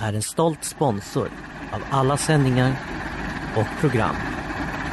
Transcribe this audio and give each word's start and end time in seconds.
är 0.00 0.12
en 0.12 0.22
stolt 0.22 0.64
sponsor 0.64 1.30
av 1.72 1.82
alla 1.90 2.16
sändningar 2.16 2.76
och 3.56 3.80
program 3.80 4.16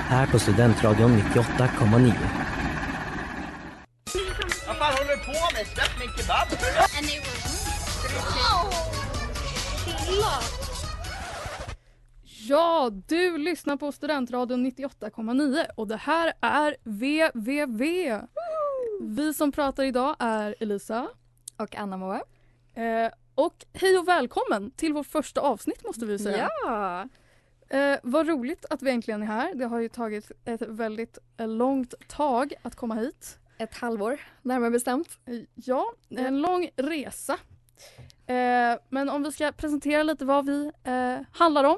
här 0.07 0.27
på 0.27 0.39
Studentradion 0.39 1.11
98,9. 1.11 2.13
Vad 4.67 4.77
fan 4.77 4.93
håller 4.93 5.09
du 5.09 5.25
på 5.25 5.55
med? 5.55 5.67
Släpp 5.67 5.99
min 5.99 6.09
kebab! 6.17 6.47
Ja, 12.47 12.91
du 13.07 13.37
lyssnar 13.37 13.77
på 13.77 13.91
Studentradion 13.91 14.65
98,9 14.65 15.65
och 15.75 15.87
det 15.87 15.97
här 15.97 16.33
är 16.41 16.75
VVV. 16.83 17.81
Vi 19.01 19.33
som 19.33 19.51
pratar 19.51 19.83
idag 19.83 20.15
är 20.19 20.55
Elisa. 20.59 21.07
Och 21.57 21.75
Anna 21.75 21.97
Moa. 21.97 22.21
Eh, 22.75 23.11
och 23.35 23.65
hej 23.73 23.97
och 23.97 24.07
välkommen 24.07 24.71
till 24.71 24.93
vårt 24.93 25.07
första 25.07 25.41
avsnitt 25.41 25.83
måste 25.83 26.05
vi 26.05 26.19
säga. 26.19 26.49
Ja! 26.65 27.07
Eh, 27.69 27.99
vad 28.03 28.27
roligt 28.27 28.65
att 28.69 28.81
vi 28.81 28.91
äntligen 28.91 29.21
är 29.21 29.25
här. 29.25 29.55
Det 29.55 29.65
har 29.65 29.79
ju 29.79 29.89
tagit 29.89 30.31
ett 30.45 30.61
väldigt 30.61 31.17
eh, 31.37 31.47
långt 31.47 31.93
tag 32.07 32.53
att 32.61 32.75
komma 32.75 32.95
hit. 32.95 33.37
Ett 33.57 33.73
halvår, 33.73 34.19
närmare 34.41 34.71
bestämt. 34.71 35.19
Eh, 35.25 35.39
Ja, 35.55 35.93
en 36.09 36.41
lång 36.41 36.69
resa. 36.75 37.33
Eh, 38.27 38.79
men 38.89 39.09
om 39.09 39.23
vi 39.23 39.31
ska 39.31 39.51
presentera 39.51 40.03
lite 40.03 40.25
vad 40.25 40.45
vi 40.45 40.71
eh, 40.83 41.17
handlar 41.31 41.63
om 41.63 41.77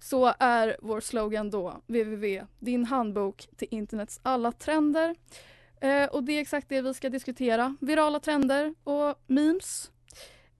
så 0.00 0.34
är 0.38 0.76
vår 0.82 1.00
slogan 1.00 1.50
då 1.50 1.82
www, 1.86 2.46
din 2.58 2.84
handbok 2.84 3.48
till 3.56 3.68
internets 3.70 4.20
alla 4.22 4.52
trender. 4.52 5.16
Eh, 5.80 6.04
och 6.04 6.24
det 6.24 6.32
är 6.32 6.40
exakt 6.40 6.68
det 6.68 6.82
vi 6.82 6.94
ska 6.94 7.08
diskutera. 7.08 7.76
Virala 7.80 8.20
trender 8.20 8.74
och 8.84 9.22
memes. 9.26 9.90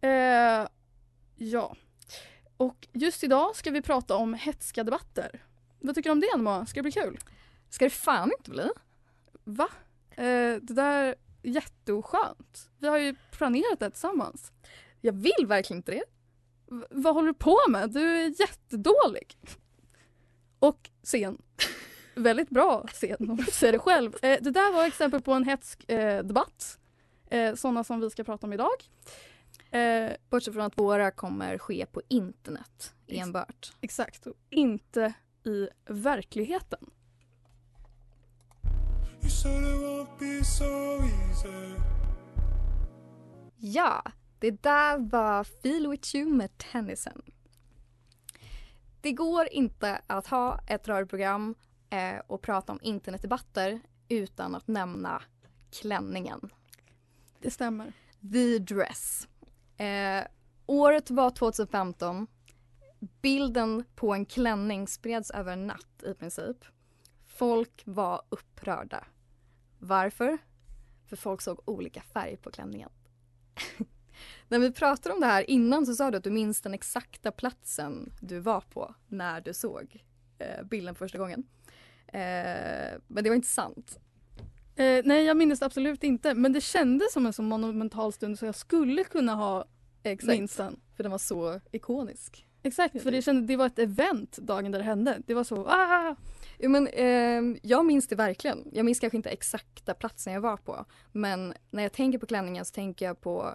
Eh, 0.01 0.67
ja. 1.37 1.77
Och 2.57 2.89
just 2.93 3.25
idag 3.25 3.57
ska 3.57 3.71
vi 3.71 3.83
prata 3.83 4.17
om 4.17 4.35
hetska 4.35 4.85
debatter. 4.85 5.45
Vad 5.81 5.95
tycker 5.95 6.11
du 6.11 6.13
om 6.13 6.21
det 6.21 6.37
Moa? 6.43 6.67
Ska 6.67 6.79
det 6.79 6.83
bli 6.83 6.93
kul? 6.93 7.19
Ska 7.71 7.85
det 7.85 7.91
fan 7.91 8.33
inte 8.39 8.51
bli? 8.51 8.69
Va? 9.45 9.69
Eh, 10.11 10.57
det 10.63 10.75
där 10.75 11.05
är 11.05 11.15
jätteoskönt. 11.43 12.71
Vi 12.79 12.89
har 12.89 12.99
ju 12.99 13.15
planerat 13.31 13.81
det 13.81 13.91
tillsammans. 13.91 14.53
Jag 15.01 15.13
vill 15.13 15.47
verkligen 15.47 15.79
inte 15.79 15.93
det. 15.93 16.05
V- 16.71 16.87
vad 16.91 17.15
håller 17.15 17.29
du 17.29 17.35
på 17.35 17.59
med? 17.69 17.91
Du 17.91 18.17
är 18.25 18.41
jättedålig. 18.41 19.39
Och 20.59 20.91
sen. 21.03 21.43
Väldigt 22.15 22.51
bra 22.51 22.87
scen 22.87 23.31
om 23.31 23.37
du 23.37 23.45
säger 23.45 23.73
det 23.73 23.79
själv. 23.79 24.13
Eh, 24.23 24.39
det 24.43 24.51
där 24.51 24.73
var 24.73 24.87
exempel 24.87 25.23
på 25.23 25.33
en 25.33 25.45
hetsk 25.45 25.91
eh, 25.91 26.23
debatt. 26.25 26.79
Eh, 27.31 27.55
sådana 27.55 27.85
som 27.85 28.01
vi 28.01 28.11
ska 28.11 28.25
prata 28.25 28.47
om 28.47 28.53
idag. 28.53 28.85
Eh, 29.71 30.13
Bortsett 30.31 30.55
från 30.55 30.65
att 30.65 30.79
våra 30.79 31.11
kommer 31.11 31.59
ske 31.59 31.87
på 31.87 32.03
internet 32.09 32.95
enbart. 33.07 33.73
exakt, 33.81 34.27
och 34.27 34.37
inte 34.51 35.13
i 35.45 35.69
verkligheten. 35.85 36.91
Ja, 43.57 44.03
det 44.39 44.63
där 44.63 44.99
var 44.99 45.45
Feel 45.45 45.91
With 45.91 46.17
You 46.17 46.31
med 46.31 46.59
Tennyson. 46.59 47.23
Det 49.01 49.13
går 49.13 49.49
inte 49.53 50.01
att 50.07 50.27
ha 50.27 50.61
ett 50.67 50.89
radioprogram 50.89 51.55
eh, 51.91 52.19
och 52.27 52.43
prata 52.43 52.73
om 52.73 52.79
internetdebatter 52.83 53.81
utan 54.09 54.55
att 54.55 54.69
nämna 54.69 55.23
klänningen. 55.71 56.51
Det 57.41 57.51
stämmer. 57.51 57.93
The 58.33 58.59
Dress. 58.59 59.29
Eh, 59.81 60.27
året 60.67 61.11
var 61.11 61.31
2015. 61.31 62.27
Bilden 63.23 63.85
på 63.95 64.15
en 64.15 64.27
klänning 64.27 64.89
spreds 64.89 65.31
över 65.31 65.53
en 65.53 65.67
natt 65.67 66.03
i 66.07 66.15
princip. 66.15 66.57
Folk 67.27 67.83
var 67.85 68.23
upprörda. 68.29 69.05
Varför? 69.79 70.39
För 71.07 71.17
folk 71.17 71.41
såg 71.41 71.61
olika 71.65 72.03
färg 72.03 72.37
på 72.37 72.51
klänningen. 72.51 72.91
när 74.49 74.59
vi 74.59 74.73
pratade 74.73 75.15
om 75.15 75.21
det 75.21 75.27
här 75.27 75.51
innan 75.51 75.87
så 75.87 75.95
sa 75.95 76.11
du 76.11 76.17
att 76.17 76.25
du 76.25 76.31
minns 76.31 76.61
den 76.61 76.75
exakta 76.75 77.33
platsen 77.33 78.13
du 78.21 78.39
var 78.39 78.61
på 78.61 78.95
när 79.09 79.41
du 79.41 79.55
såg 79.55 80.05
eh, 80.39 80.63
bilden 80.65 80.95
första 80.95 81.19
gången. 81.19 81.47
Eh, 82.07 83.01
men 83.07 83.25
det 83.25 83.29
var 83.31 83.35
inte 83.35 83.49
sant. 83.49 83.99
Eh, 84.81 85.03
nej, 85.05 85.25
jag 85.25 85.37
minns 85.37 85.63
absolut 85.63 86.05
inte. 86.05 86.35
Men 86.35 86.53
det 86.53 86.61
kändes 86.61 87.13
som 87.13 87.27
en 87.27 87.33
så 87.33 87.43
monumental 87.43 88.13
stund 88.13 88.39
så 88.39 88.47
jag 88.47 88.55
skulle 88.55 89.05
kunna 89.05 89.35
ha 89.35 89.65
Exakt. 90.03 90.39
minst 90.39 90.57
den. 90.57 90.81
För 90.97 91.03
den 91.03 91.11
var 91.11 91.19
så 91.19 91.61
ikonisk. 91.73 92.47
Exakt, 92.63 93.03
för 93.03 93.11
det, 93.11 93.23
kände, 93.23 93.47
det 93.47 93.57
var 93.57 93.67
ett 93.67 93.79
event 93.79 94.37
dagen 94.37 94.73
där 94.73 94.79
det 94.79 94.85
hände. 94.85 95.23
Det 95.27 95.35
var 95.35 95.45
så 95.45 95.67
ah! 95.69 96.17
Men, 96.59 96.89
ehm, 96.93 97.59
jag 97.63 97.87
minns 97.87 98.09
det 98.09 98.17
verkligen. 98.17 98.69
Jag 98.73 98.85
minns 98.85 99.01
kanske 99.01 99.17
inte 99.17 99.31
exakta 99.31 99.95
platsen 99.95 100.33
jag 100.33 100.41
var 100.41 100.57
på. 100.57 100.85
Men 101.13 101.55
när 101.71 101.83
jag 101.83 101.93
tänker 101.93 102.19
på 102.19 102.27
klänningen 102.27 102.65
så 102.65 102.75
tänker 102.75 103.07
jag 103.07 103.21
på 103.21 103.55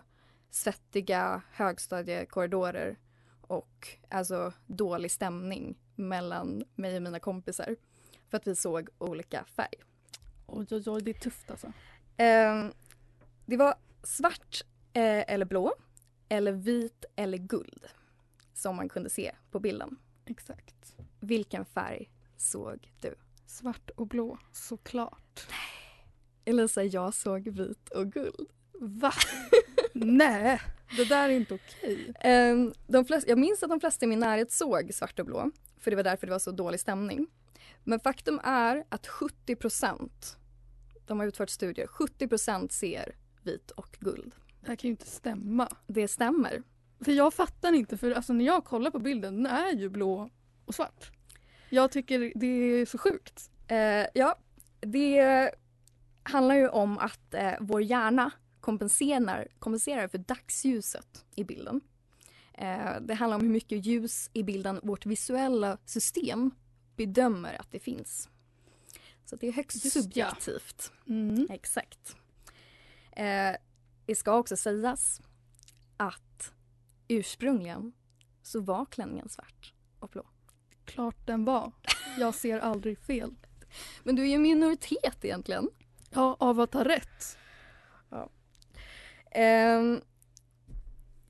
svettiga 0.50 1.42
högstadiekorridorer 1.52 2.98
och 3.42 3.88
alltså 4.10 4.54
dålig 4.66 5.12
stämning 5.12 5.78
mellan 5.96 6.64
mig 6.76 6.96
och 6.96 7.02
mina 7.02 7.20
kompisar. 7.20 7.76
För 8.30 8.38
att 8.38 8.48
vi 8.48 8.56
såg 8.56 8.90
olika 8.98 9.44
färg. 9.56 9.78
Oj, 10.48 10.68
oj, 10.72 10.84
oj, 10.86 11.02
det 11.02 11.12
är 11.12 11.20
tufft 11.20 11.52
alltså. 11.52 11.74
Ehm, 12.18 12.72
det 13.46 13.58
var 13.58 13.76
svart 14.04 14.62
eh, 14.94 15.34
eller 15.34 15.46
blå 15.46 15.74
eller 16.30 16.52
vit 16.52 17.06
eller 17.16 17.38
guld 17.38 17.86
som 18.54 18.76
man 18.76 18.90
kunde 18.90 19.10
se 19.10 19.32
på 19.52 19.60
bilden. 19.60 19.98
Exakt. 20.26 20.96
Vilken 21.20 21.66
färg 21.66 22.10
såg 22.38 22.94
du? 23.02 23.16
Svart 23.46 23.90
och 23.90 24.08
blå, 24.08 24.38
såklart. 24.52 25.48
Elisa, 26.46 26.84
jag 26.84 27.14
såg 27.14 27.48
vit 27.48 27.90
och 27.90 28.12
guld. 28.12 28.50
Va? 28.80 29.14
Nej, 29.94 30.62
det 30.98 31.06
där 31.10 31.30
är 31.30 31.34
inte 31.34 31.54
okej. 31.54 32.14
De 32.88 33.06
flesta, 33.06 33.30
jag 33.30 33.40
minns 33.40 33.64
att 33.64 33.70
de 33.70 33.80
flesta 33.80 34.06
i 34.06 34.08
min 34.08 34.20
närhet 34.20 34.52
såg 34.52 34.94
svart 34.94 35.20
och 35.20 35.26
blå, 35.26 35.52
för 35.80 35.92
det 35.92 35.96
var 35.96 36.04
därför 36.04 36.28
det 36.28 36.32
var 36.32 36.40
så 36.40 36.52
dålig 36.52 36.80
stämning. 36.80 37.28
Men 37.84 38.00
faktum 38.00 38.40
är 38.44 38.84
att 38.90 39.08
70% 39.08 40.10
de 41.06 41.20
har 41.20 41.28
utfört 41.28 41.50
studier, 41.50 41.88
70% 41.88 42.70
ser 42.70 43.16
vit 43.44 43.72
och 43.72 43.98
guld. 44.00 44.36
Det 44.62 44.68
här 44.68 44.76
kan 44.76 44.88
ju 44.88 44.92
inte 44.92 45.06
stämma. 45.06 45.70
Det 45.88 46.08
stämmer. 46.08 46.64
För 47.00 47.12
jag 47.12 47.34
fattar 47.34 47.74
inte, 47.74 47.98
för 47.98 48.12
alltså 48.12 48.34
när 48.34 48.46
jag 48.46 48.66
kollar 48.66 48.92
på 48.92 49.00
bilden, 49.00 49.44
den 49.44 49.46
är 49.46 49.72
ju 49.74 49.90
blå 49.90 50.30
och 50.66 50.76
svart. 50.76 51.12
Jag 51.70 51.92
tycker 51.92 52.32
det 52.36 52.48
är 52.48 52.86
så 52.86 52.98
sjukt. 52.98 53.52
Eh, 53.68 54.06
ja, 54.14 54.36
det 54.80 55.52
handlar 56.24 56.56
ju 56.56 56.70
om 56.70 56.98
att 56.98 57.34
eh, 57.34 57.54
vår 57.60 57.82
hjärna 57.82 58.32
kompenserar, 58.60 59.48
kompenserar 59.60 60.08
för 60.08 60.18
dagsljuset 60.18 61.26
i 61.36 61.44
bilden. 61.44 61.82
Eh, 62.54 63.02
det 63.02 63.14
handlar 63.14 63.38
om 63.38 63.44
hur 63.44 63.50
mycket 63.50 63.86
ljus 63.86 64.30
i 64.34 64.44
bilden 64.44 64.80
vårt 64.84 65.06
visuella 65.06 65.78
system 65.86 66.52
bedömer 66.96 67.62
att 67.62 67.72
det 67.72 67.80
finns. 67.80 68.30
Så 69.26 69.36
det 69.36 69.48
är 69.48 69.52
högst 69.52 69.86
Just 69.86 69.96
ja. 69.96 70.02
subjektivt. 70.02 70.92
Mm. 71.08 71.48
Exakt. 71.50 72.16
Eh, 73.12 73.56
det 74.06 74.16
ska 74.16 74.38
också 74.38 74.58
sägas 74.58 75.22
att 75.98 76.54
ursprungligen 77.08 77.94
så 78.42 78.62
var 78.62 78.86
klänningen 78.86 79.30
svart 79.30 79.74
och 80.00 80.10
blå. 80.10 80.26
Klart 80.86 81.28
den 81.28 81.46
var. 81.46 81.72
Jag 82.18 82.36
ser 82.36 82.60
aldrig 82.60 83.00
fel. 83.00 83.36
Men 84.04 84.16
du 84.16 84.24
är 84.24 84.28
ju 84.28 84.38
minoritet 84.38 85.26
egentligen. 85.26 85.70
Ja, 86.10 86.38
av 86.40 86.60
att 86.60 86.74
ha 86.74 86.84
rätt. 86.84 87.38
Ehm, 89.36 90.02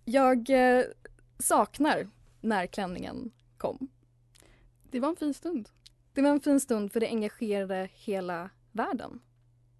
jag 0.05 0.49
eh, 0.49 0.83
saknar 1.39 2.09
när 2.41 2.67
klänningen 2.67 3.31
kom. 3.57 3.87
Det 4.91 4.99
var 4.99 5.09
en 5.09 5.15
fin 5.15 5.33
stund. 5.33 5.69
Det 6.13 6.21
var 6.21 6.29
en 6.29 6.39
fin 6.39 6.59
stund 6.59 6.93
för 6.93 6.99
det 6.99 7.07
engagerade 7.07 7.89
hela 7.93 8.49
världen. 8.71 9.21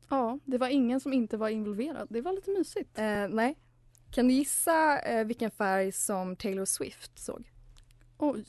Ja, 0.09 0.39
det 0.45 0.57
var 0.57 0.67
ingen 0.67 0.99
som 0.99 1.13
inte 1.13 1.37
var 1.37 1.49
involverad. 1.49 2.07
Det 2.09 2.21
var 2.21 2.33
lite 2.33 2.51
mysigt. 2.51 2.99
Eh, 2.99 3.27
nej. 3.27 3.57
Kan 4.11 4.27
du 4.27 4.33
gissa 4.33 4.99
eh, 4.99 5.25
vilken 5.25 5.51
färg 5.51 5.91
som 5.91 6.35
Taylor 6.35 6.65
Swift 6.65 7.19
såg? 7.19 7.51
Oj. 8.17 8.45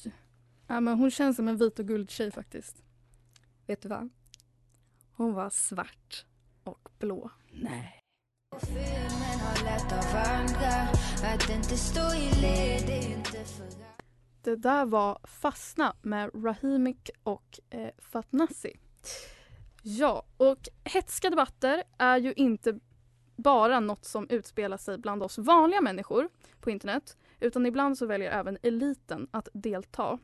Ja, 0.67 0.81
men 0.81 0.99
hon 0.99 1.11
känns 1.11 1.37
som 1.37 1.49
en 1.49 1.57
vit 1.57 1.79
och 1.79 1.87
guld 1.87 2.11
tjej 2.11 2.31
faktiskt. 2.31 2.83
Vet 3.67 3.83
du 3.83 3.89
vad? 3.89 4.09
Hon 5.13 5.35
var 5.35 5.51
svart 5.51 6.25
och 6.65 6.89
blå. 6.99 7.31
Nej. 7.53 8.03
Filmen 8.61 9.41
har 9.41 9.65
lärt 9.65 9.93
av 9.93 10.17
andra 10.17 10.83
Att 11.35 11.51
inte 11.51 11.77
stå 11.77 12.15
i 12.15 12.41
led 12.41 12.89
är 12.89 13.17
inte 13.17 13.45
för 13.45 13.86
det 14.47 14.57
där 14.57 14.87
var 14.87 15.19
Fastna 15.25 15.97
med 16.03 16.31
Rahimik 16.45 17.11
och 17.23 17.61
eh, 17.71 17.89
Fatnassi. 17.99 18.77
Ja, 19.83 20.25
och 20.37 20.69
hetska 20.85 21.31
debatter 21.31 21.83
är 21.99 22.17
ju 22.17 22.33
inte 22.33 22.81
bara 23.37 23.81
något 23.81 24.05
som 24.05 24.27
utspelar 24.31 24.77
sig 24.77 24.99
bland 24.99 25.23
oss 25.23 25.39
vanliga 25.39 25.81
människor 25.81 26.29
på 26.61 26.71
internet 26.71 27.17
utan 27.41 27.67
ibland 27.67 27.99
så 27.99 28.07
väljer 28.07 28.31
även 28.31 28.59
eliten 28.63 29.29
att 29.31 29.49
delta. 29.53 30.19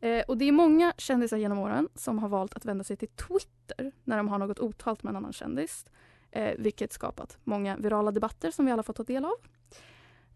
Eh, 0.00 0.24
och 0.28 0.38
det 0.38 0.44
är 0.44 0.52
många 0.52 0.92
kändisar 0.96 1.36
genom 1.36 1.58
åren 1.58 1.88
som 1.94 2.18
har 2.18 2.28
valt 2.28 2.54
att 2.54 2.64
vända 2.64 2.84
sig 2.84 2.96
till 2.96 3.08
Twitter 3.08 3.92
när 4.04 4.16
de 4.16 4.28
har 4.28 4.38
något 4.38 4.58
otalt 4.58 5.02
med 5.02 5.10
en 5.10 5.16
annan 5.16 5.32
kändis. 5.32 5.84
Eh, 6.30 6.54
vilket 6.58 6.92
skapat 6.92 7.38
många 7.44 7.76
virala 7.76 8.10
debatter 8.10 8.50
som 8.50 8.66
vi 8.66 8.72
alla 8.72 8.82
fått 8.82 8.96
ta 8.96 9.04
del 9.04 9.24
av. 9.24 9.36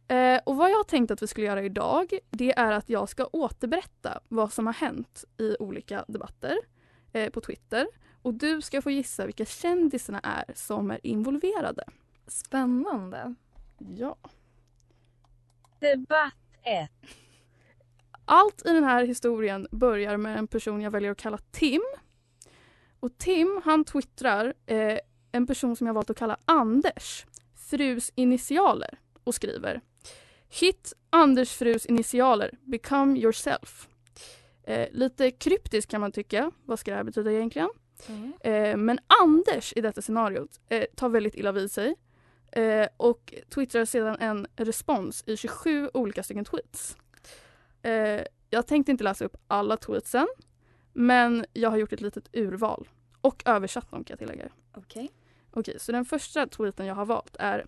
Eh, 0.08 0.40
och 0.44 0.56
vad 0.56 0.70
jag 0.70 0.76
har 0.76 0.84
tänkt 0.84 1.10
att 1.10 1.22
vi 1.22 1.26
skulle 1.26 1.46
göra 1.46 1.62
idag 1.62 2.18
det 2.30 2.58
är 2.58 2.72
att 2.72 2.88
jag 2.88 3.08
ska 3.08 3.28
återberätta 3.32 4.20
vad 4.28 4.52
som 4.52 4.66
har 4.66 4.74
hänt 4.74 5.24
i 5.38 5.56
olika 5.58 6.04
debatter 6.08 6.56
eh, 7.12 7.30
på 7.30 7.40
Twitter. 7.40 7.86
Och 8.22 8.34
du 8.34 8.62
ska 8.62 8.82
få 8.82 8.90
gissa 8.90 9.26
vilka 9.26 9.44
kändisarna 9.44 10.20
är 10.20 10.44
som 10.54 10.90
är 10.90 11.00
involverade. 11.02 11.84
Spännande. 12.26 13.34
Ja. 13.78 14.16
Debatt 15.80 16.34
1. 16.62 16.90
Allt 18.24 18.66
i 18.66 18.72
den 18.72 18.84
här 18.84 19.04
historien 19.04 19.66
börjar 19.70 20.16
med 20.16 20.38
en 20.38 20.46
person 20.46 20.80
jag 20.80 20.90
väljer 20.90 21.10
att 21.10 21.18
kalla 21.18 21.38
Tim. 21.50 21.82
Och 23.00 23.18
Tim 23.18 23.60
han 23.64 23.84
twittrar 23.84 24.54
eh, 24.66 24.98
en 25.32 25.46
person 25.46 25.76
som 25.76 25.86
jag 25.86 25.94
valt 25.94 26.10
att 26.10 26.18
kalla 26.18 26.36
Anders, 26.44 27.26
frus 27.54 28.12
initialer 28.14 28.98
och 29.24 29.34
skriver 29.34 29.80
Hit 30.60 30.92
Anders 31.10 31.52
frus 31.52 31.86
initialer, 31.86 32.50
become 32.64 33.18
yourself. 33.18 33.88
Eh, 34.64 34.88
lite 34.92 35.30
kryptiskt 35.30 35.90
kan 35.90 36.00
man 36.00 36.12
tycka. 36.12 36.50
Vad 36.64 36.78
ska 36.78 36.90
det 36.90 36.96
här 36.96 37.04
betyda 37.04 37.32
egentligen? 37.32 37.68
Eh, 38.40 38.76
men 38.76 38.98
Anders 39.22 39.72
i 39.76 39.80
detta 39.80 40.02
scenariot 40.02 40.60
eh, 40.68 40.84
tar 40.96 41.08
väldigt 41.08 41.34
illa 41.34 41.52
vid 41.52 41.70
sig 41.70 41.94
eh, 42.52 42.86
och 42.96 43.34
twittrar 43.54 43.84
sedan 43.84 44.16
en 44.20 44.46
respons 44.56 45.24
i 45.26 45.36
27 45.36 45.90
olika 45.94 46.22
stycken 46.22 46.44
tweets. 46.44 46.96
Eh, 47.82 48.22
jag 48.50 48.66
tänkte 48.66 48.92
inte 48.92 49.04
läsa 49.04 49.24
upp 49.24 49.36
alla 49.46 49.76
tweetsen 49.76 50.26
men 50.92 51.46
jag 51.52 51.70
har 51.70 51.76
gjort 51.76 51.92
ett 51.92 52.00
litet 52.00 52.28
urval 52.32 52.88
och 53.20 53.42
översatt 53.46 53.90
dem 53.90 54.04
kan 54.04 54.16
jag 54.18 54.28
tillägga. 54.28 54.48
Okej. 54.74 55.10
Okej, 55.50 55.78
så 55.78 55.92
den 55.92 56.04
första 56.04 56.46
tweeten 56.46 56.86
jag 56.86 56.94
har 56.94 57.06
valt 57.06 57.36
är 57.38 57.66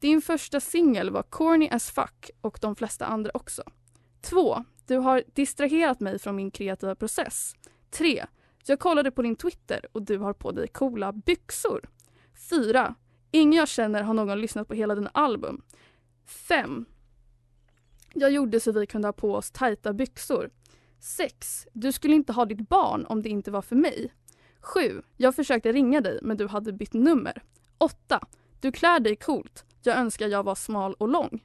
din 0.00 0.22
första 0.22 0.60
singel 0.60 1.10
var 1.10 1.22
corny 1.22 1.68
as 1.72 1.90
fuck 1.90 2.30
och 2.40 2.58
de 2.60 2.76
flesta 2.76 3.06
andra 3.06 3.30
också. 3.34 3.62
2. 4.20 4.64
Du 4.86 4.96
har 4.96 5.24
distraherat 5.34 6.00
mig 6.00 6.18
från 6.18 6.36
min 6.36 6.50
kreativa 6.50 6.94
process. 6.94 7.54
3. 7.90 8.26
Jag 8.66 8.78
kollade 8.78 9.10
på 9.10 9.22
din 9.22 9.36
Twitter 9.36 9.86
och 9.92 10.02
du 10.02 10.18
har 10.18 10.32
på 10.32 10.52
dig 10.52 10.68
coola 10.68 11.12
byxor. 11.12 11.88
4. 12.50 12.94
Ingen 13.30 13.58
jag 13.58 13.68
känner 13.68 14.02
har 14.02 14.14
någon 14.14 14.40
lyssnat 14.40 14.68
på 14.68 14.74
hela 14.74 14.94
dina 14.94 15.10
album. 15.14 15.62
5. 16.26 16.84
Jag 18.14 18.30
gjorde 18.30 18.60
så 18.60 18.72
vi 18.72 18.86
kunde 18.86 19.08
ha 19.08 19.12
på 19.12 19.34
oss 19.34 19.50
tajta 19.50 19.92
byxor. 19.92 20.50
6. 21.00 21.66
Du 21.72 21.92
skulle 21.92 22.14
inte 22.14 22.32
ha 22.32 22.44
ditt 22.44 22.68
barn 22.68 23.06
om 23.06 23.22
det 23.22 23.28
inte 23.28 23.50
var 23.50 23.62
för 23.62 23.76
mig. 23.76 24.12
7. 24.60 25.02
Jag 25.16 25.34
försökte 25.34 25.72
ringa 25.72 26.00
dig 26.00 26.18
men 26.22 26.36
du 26.36 26.46
hade 26.46 26.72
bytt 26.72 26.92
nummer. 26.92 27.42
8. 27.78 28.20
Du 28.60 28.72
klär 28.72 29.00
dig 29.00 29.16
coolt. 29.16 29.64
Jag 29.82 29.96
önskar 29.96 30.28
jag 30.28 30.42
var 30.42 30.54
smal 30.54 30.94
och 30.94 31.08
lång. 31.08 31.42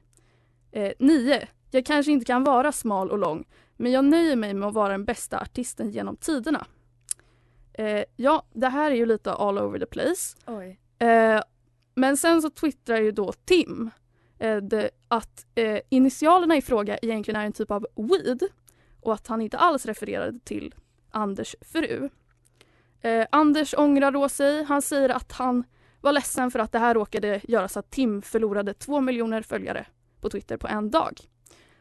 9. 0.98 1.48
Jag 1.70 1.86
kanske 1.86 2.12
inte 2.12 2.26
kan 2.26 2.44
vara 2.44 2.72
smal 2.72 3.10
och 3.10 3.18
lång 3.18 3.44
men 3.76 3.92
jag 3.92 4.04
nöjer 4.04 4.36
mig 4.36 4.54
med 4.54 4.68
att 4.68 4.74
vara 4.74 4.88
den 4.88 5.04
bästa 5.04 5.40
artisten 5.40 5.90
genom 5.90 6.16
tiderna. 6.16 6.66
Eh, 7.72 8.04
ja, 8.16 8.46
det 8.52 8.68
här 8.68 8.90
är 8.90 8.94
ju 8.94 9.06
lite 9.06 9.32
all 9.32 9.58
over 9.58 9.78
the 9.78 9.86
place. 9.86 10.36
Eh, 10.98 11.42
men 11.94 12.16
sen 12.16 12.42
så 12.42 12.50
twittrar 12.50 12.96
ju 12.96 13.12
då 13.12 13.32
Tim 13.32 13.90
eh, 14.38 14.56
det, 14.56 14.90
att 15.08 15.46
eh, 15.54 15.80
initialerna 15.88 16.56
i 16.56 16.62
fråga 16.62 16.98
egentligen 16.98 17.40
är 17.40 17.46
en 17.46 17.52
typ 17.52 17.70
av 17.70 17.86
weed 17.96 18.42
och 19.00 19.14
att 19.14 19.26
han 19.26 19.40
inte 19.40 19.58
alls 19.58 19.86
refererade 19.86 20.38
till 20.44 20.74
Anders 21.10 21.56
fru. 21.60 22.08
Eh, 23.00 23.26
Anders 23.30 23.74
ångrar 23.78 24.10
då 24.10 24.28
sig. 24.28 24.64
Han 24.64 24.82
säger 24.82 25.08
att 25.08 25.32
han 25.32 25.64
var 26.04 26.12
ledsen 26.12 26.50
för 26.50 26.58
att 26.58 26.72
det 26.72 26.78
här 26.78 26.94
råkade 26.94 27.40
göra 27.48 27.68
så 27.68 27.78
att 27.78 27.90
Tim 27.90 28.22
förlorade 28.22 28.74
två 28.74 29.00
miljoner 29.00 29.42
följare 29.42 29.86
på 30.20 30.30
Twitter 30.30 30.56
på 30.56 30.68
en 30.68 30.90
dag. 30.90 31.20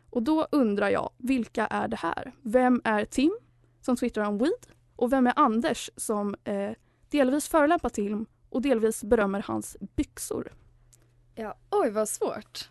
Och 0.09 0.23
då 0.23 0.47
undrar 0.51 0.89
jag, 0.89 1.09
vilka 1.17 1.67
är 1.67 1.87
det 1.87 1.95
här? 1.95 2.31
Vem 2.41 2.81
är 2.83 3.05
Tim 3.05 3.37
som 3.81 3.95
twittrar 3.95 4.25
om 4.25 4.37
weed? 4.37 4.67
Och 4.95 5.13
vem 5.13 5.27
är 5.27 5.33
Anders 5.35 5.89
som 5.95 6.35
eh, 6.43 6.71
delvis 7.09 7.47
förolämpar 7.47 7.89
Tim 7.89 8.25
och 8.49 8.61
delvis 8.61 9.03
berömmer 9.03 9.43
hans 9.47 9.77
byxor? 9.95 10.53
Ja, 11.35 11.55
oj 11.69 11.89
vad 11.89 12.09
svårt. 12.09 12.69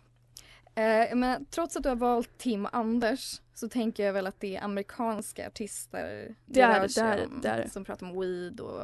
Eh, 0.75 1.15
men 1.15 1.45
trots 1.45 1.75
att 1.75 1.83
du 1.83 1.89
har 1.89 1.95
valt 1.95 2.37
Tim 2.37 2.65
och 2.65 2.75
Anders 2.75 3.41
så 3.53 3.69
tänker 3.69 4.05
jag 4.05 4.13
väl 4.13 4.27
att 4.27 4.39
det 4.39 4.55
är 4.55 4.63
amerikanska 4.63 5.47
artister 5.47 6.35
Det 6.45 6.61
är 6.61 6.73
rör 6.73 6.81
det, 6.81 6.89
sig 6.89 7.03
det 7.03 7.09
är 7.09 7.17
det, 7.17 7.25
om, 7.25 7.41
det 7.41 7.49
är 7.49 7.67
som 7.67 7.85
pratar 7.85 8.09
om 8.09 8.19
weed 8.19 8.59
och 8.59 8.83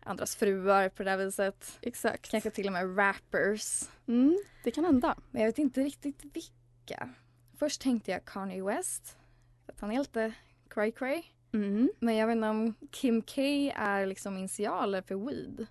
andras 0.00 0.36
fruar 0.36 0.88
på 0.88 1.02
det 1.02 1.10
här 1.10 1.18
viset. 1.18 1.78
Exakt. 1.82 2.30
Kanske 2.30 2.50
till 2.50 2.66
och 2.66 2.72
med 2.72 2.98
rappers. 2.98 3.82
Mm, 4.06 4.38
det 4.64 4.70
kan 4.70 4.84
hända. 4.84 5.16
Men 5.30 5.42
jag 5.42 5.48
vet 5.48 5.58
inte 5.58 5.80
riktigt 5.80 6.24
vilka. 6.24 7.08
Först 7.58 7.80
tänkte 7.80 8.10
jag 8.10 8.24
Kanye 8.24 8.62
West. 8.62 9.16
Att 9.66 9.80
han 9.80 9.92
är 9.92 9.98
lite 9.98 10.32
cray 10.68 10.92
cray. 10.92 11.22
Mm. 11.52 11.90
Men 11.98 12.16
jag 12.16 12.26
vet 12.26 12.34
inte 12.36 12.48
om 12.48 12.74
Kim 12.90 13.22
K 13.22 13.42
är 13.76 14.06
liksom 14.06 14.36
initialer 14.36 15.02
för 15.02 15.26
weed. 15.26 15.66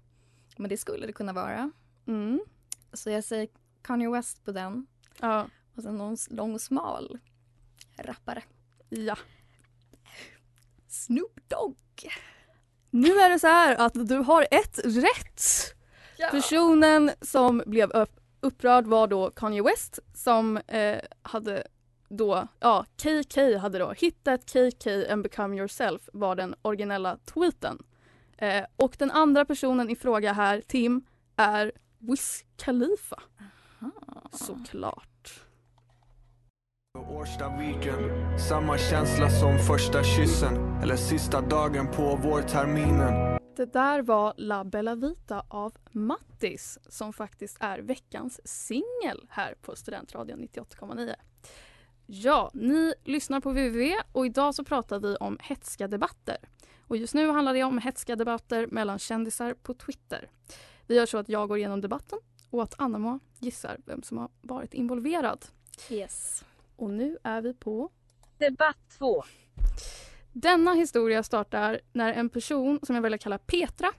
Men 0.58 0.70
det 0.70 0.78
skulle 0.78 1.08
det 1.08 1.14
kunna 1.14 1.34
vara. 1.34 1.72
Mm. 2.08 2.40
Så 2.94 3.10
jag 3.10 3.24
säger 3.24 3.48
Kanye 3.82 4.10
West 4.10 4.46
på 4.46 4.52
den. 4.52 4.88
Ja. 5.20 5.50
Och 5.76 5.84
sen 5.84 5.98
någon 5.98 6.18
lång 6.30 6.54
och 6.54 6.62
smal 6.62 7.20
rappare. 7.98 8.44
ja. 8.90 9.18
Snoop 10.88 11.40
Dogg. 11.48 11.76
Nu 12.98 13.20
är 13.20 13.30
det 13.30 13.40
så 13.40 13.48
här 13.48 13.76
att 13.76 14.08
du 14.08 14.18
har 14.18 14.48
ett 14.52 14.80
rätt. 14.84 15.42
Personen 16.32 17.12
som 17.22 17.64
blev 17.66 17.92
upp, 17.92 18.20
upprörd 18.42 18.88
var 18.88 19.08
då 19.08 19.30
Kanye 19.30 19.64
West 19.64 20.00
som 20.14 20.58
eh, 20.58 21.00
hade 21.22 21.64
då, 22.10 22.48
ja 22.60 22.86
KK 22.98 23.58
hade 23.58 23.80
då 23.80 23.92
hittat 23.92 24.46
KK 24.46 24.90
and 25.10 25.24
become 25.24 25.58
yourself 25.58 26.10
var 26.14 26.36
den 26.36 26.56
originella 26.62 27.18
tweeten. 27.18 27.84
Eh, 28.38 28.64
och 28.76 28.96
den 29.00 29.12
andra 29.12 29.46
personen 29.46 29.90
i 29.90 29.96
fråga 29.96 30.34
här, 30.34 30.62
Tim, 30.68 31.02
är 31.36 31.72
Wiz 31.98 32.44
Khalifa. 32.58 33.24
Såklart. 34.32 35.17
Årsta 36.98 37.50
weekend 37.58 38.42
Samma 38.42 38.78
känsla 38.78 39.30
som 39.30 39.60
första 39.60 40.04
kyssen 40.04 40.82
Eller 40.82 40.96
sista 40.96 41.42
dagen 41.42 41.88
på 41.92 42.16
vårterminen 42.16 43.40
Det 43.58 43.74
där 43.74 44.02
var 44.02 44.34
La 44.38 44.64
Bella 44.64 44.96
Vita 44.96 45.44
av 45.48 45.74
Mattis 45.92 46.80
som 46.90 47.14
faktiskt 47.14 47.58
är 47.60 47.80
veckans 47.80 48.42
singel 48.44 49.26
här 49.30 49.56
på 49.62 49.76
Studentradion 49.76 50.40
98,9. 50.40 51.14
Ja, 52.06 52.52
ni 52.54 52.94
lyssnar 53.04 53.40
på 53.40 53.50
www 53.50 53.96
och 54.12 54.26
idag 54.26 54.56
så 54.56 54.64
pratar 54.64 55.00
vi 55.00 55.16
om 55.16 55.38
hetska 55.42 55.88
debatter. 55.88 56.38
Och 56.88 56.98
just 56.98 57.14
nu 57.14 57.30
handlar 57.30 57.54
det 57.54 57.64
om 57.64 57.78
hetska 57.78 58.16
debatter 58.16 58.68
mellan 58.68 59.00
kändisar 59.00 59.54
på 59.54 59.74
Twitter. 59.74 60.30
Vi 60.88 60.96
gör 60.96 61.06
så 61.06 61.18
att 61.18 61.30
jag 61.30 61.48
går 61.48 61.58
igenom 61.58 61.82
debatten 61.82 62.20
och 62.50 62.64
att 62.64 62.74
Anna 62.78 63.20
gissar 63.40 63.78
vem 63.86 64.04
som 64.04 64.18
har 64.18 64.30
varit 64.42 64.74
involverad. 64.74 65.46
Yes. 65.90 66.44
Och 66.78 66.90
nu 66.90 67.18
är 67.24 67.42
vi 67.42 67.54
på 67.54 67.90
Debatt 68.38 68.78
2. 68.98 69.24
Denna 70.32 70.74
historia 70.74 71.24
startar 71.24 71.82
när 71.94 72.14
en 72.14 72.30
person 72.30 72.80
som 72.84 72.96
jag 72.96 73.02
väljer 73.02 73.18
kalla 73.18 73.38
Petra 73.38 73.92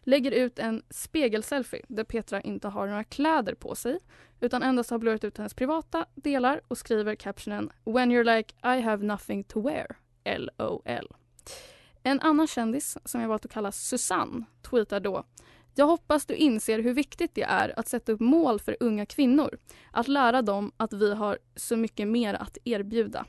lägger 0.00 0.30
ut 0.30 0.58
en 0.58 0.82
spegelselfie 0.90 1.84
där 1.88 2.04
Petra 2.04 2.40
inte 2.40 2.68
har 2.68 2.86
några 2.86 3.04
kläder 3.04 3.54
på 3.54 3.74
sig 3.74 3.98
utan 4.40 4.62
endast 4.62 4.90
har 4.90 4.98
blurrat 4.98 5.24
ut 5.24 5.38
hennes 5.38 5.54
privata 5.54 6.06
delar 6.14 6.60
och 6.68 6.78
skriver 6.78 7.14
captionen 7.14 7.70
“When 7.84 8.12
you're 8.12 8.36
like 8.36 8.54
I 8.62 8.80
have 8.80 9.06
nothing 9.06 9.44
to 9.44 9.60
wear” 9.60 9.96
LOL. 10.24 11.14
En 12.02 12.20
annan 12.20 12.46
kändis 12.46 12.98
som 13.04 13.20
jag 13.20 13.28
valt 13.28 13.44
att 13.44 13.52
kalla 13.52 13.72
Susanne 13.72 14.44
tweetar 14.62 15.00
då 15.00 15.24
jag 15.78 15.86
hoppas 15.86 16.26
du 16.26 16.34
inser 16.34 16.78
hur 16.78 16.94
viktigt 16.94 17.34
det 17.34 17.42
är 17.42 17.78
att 17.78 17.88
sätta 17.88 18.12
upp 18.12 18.20
mål 18.20 18.60
för 18.60 18.76
unga 18.80 19.06
kvinnor. 19.06 19.58
Att 19.90 20.08
lära 20.08 20.42
dem 20.42 20.72
att 20.76 20.92
vi 20.92 21.14
har 21.14 21.38
så 21.56 21.76
mycket 21.76 22.08
mer 22.08 22.34
att 22.34 22.58
erbjuda. 22.64 23.26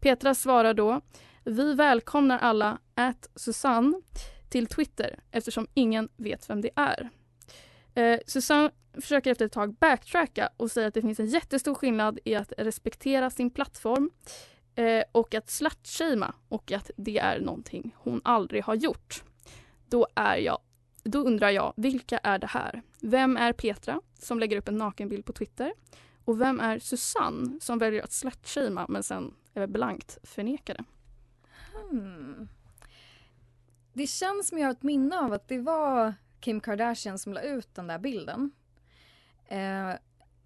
Petra 0.00 0.34
svarar 0.34 0.74
då 0.74 1.00
Vi 1.44 1.74
välkomnar 1.74 2.38
alla 2.38 2.78
at 2.94 3.30
Susanne 3.34 4.00
till 4.48 4.66
Twitter 4.66 5.20
eftersom 5.30 5.66
ingen 5.74 6.08
vet 6.16 6.50
vem 6.50 6.60
det 6.60 6.70
är. 6.76 7.10
Eh, 7.94 8.20
Susanne 8.26 8.70
försöker 9.00 9.30
efter 9.30 9.46
ett 9.46 9.52
tag 9.52 9.74
backtracka 9.74 10.50
och 10.56 10.70
säger 10.70 10.88
att 10.88 10.94
det 10.94 11.02
finns 11.02 11.20
en 11.20 11.26
jättestor 11.26 11.74
skillnad 11.74 12.18
i 12.24 12.34
att 12.34 12.52
respektera 12.58 13.30
sin 13.30 13.50
plattform 13.50 14.10
eh, 14.74 15.02
och 15.12 15.34
att 15.34 15.50
slutshamea 15.50 16.34
och 16.48 16.72
att 16.72 16.90
det 16.96 17.18
är 17.18 17.40
någonting 17.40 17.94
hon 17.96 18.20
aldrig 18.24 18.64
har 18.64 18.74
gjort. 18.74 19.22
Då, 19.88 20.06
är 20.14 20.36
jag, 20.36 20.58
då 21.06 21.18
undrar 21.18 21.50
jag, 21.50 21.72
vilka 21.76 22.18
är 22.18 22.38
det 22.38 22.46
här? 22.46 22.82
Vem 23.00 23.36
är 23.36 23.52
Petra 23.52 24.00
som 24.18 24.38
lägger 24.38 24.56
upp 24.56 24.68
en 24.68 24.78
nakenbild 24.78 25.24
på 25.24 25.32
Twitter? 25.32 25.72
Och 26.24 26.40
vem 26.40 26.60
är 26.60 26.78
Susanne 26.78 27.60
som 27.60 27.78
väljer 27.78 28.02
att 28.02 28.12
slutshamea 28.12 28.86
men 28.88 29.02
sen 29.02 29.34
är 29.54 29.66
blankt 29.66 30.18
förnekar 30.22 30.74
det? 30.74 30.84
Hmm. 31.90 32.48
Det 33.92 34.06
känns 34.06 34.48
som 34.48 34.58
jag 34.58 34.66
har 34.66 34.72
ett 34.72 34.82
minne 34.82 35.18
av 35.18 35.32
att 35.32 35.48
det 35.48 35.58
var 35.58 36.14
Kim 36.40 36.60
Kardashian 36.60 37.18
som 37.18 37.32
la 37.32 37.40
ut 37.40 37.74
den 37.74 37.86
där 37.86 37.98
bilden. 37.98 38.50
Eh, 39.46 39.92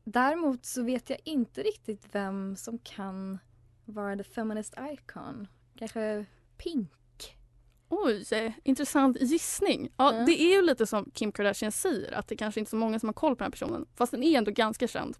däremot 0.05 0.65
så 0.65 0.83
vet 0.83 1.11
jag 1.11 1.19
inte 1.25 1.63
riktigt 1.63 2.07
vem 2.13 2.57
som 2.57 2.79
kan 2.79 3.39
vara 3.85 4.17
the 4.17 4.25
feminist 4.25 4.75
icon. 4.93 5.49
Kanske 5.79 6.27
Pink? 6.57 6.93
Oj, 7.93 8.55
intressant 8.65 9.17
gissning. 9.21 9.89
Ja, 9.97 10.13
Mm. 10.13 10.27
Det 10.27 10.41
är 10.43 10.57
ju 10.57 10.63
lite 10.63 10.87
som 10.87 11.11
Kim 11.15 11.33
Kardashian 11.33 11.73
säger 11.73 12.13
att 12.13 12.29
det 12.29 12.37
kanske 12.37 12.61
inte 12.61 12.69
är 12.69 12.71
så 12.71 12.77
många 12.77 12.99
som 12.99 13.09
har 13.09 13.15
koll 13.15 13.37
på 13.37 13.39
den 13.39 13.47
här 13.47 13.51
personen. 13.51 13.87
Fast 13.95 14.13
den 14.13 14.23
är 14.23 14.39
ändå 14.39 14.51
ganska 14.51 14.89
känd. 14.89 15.17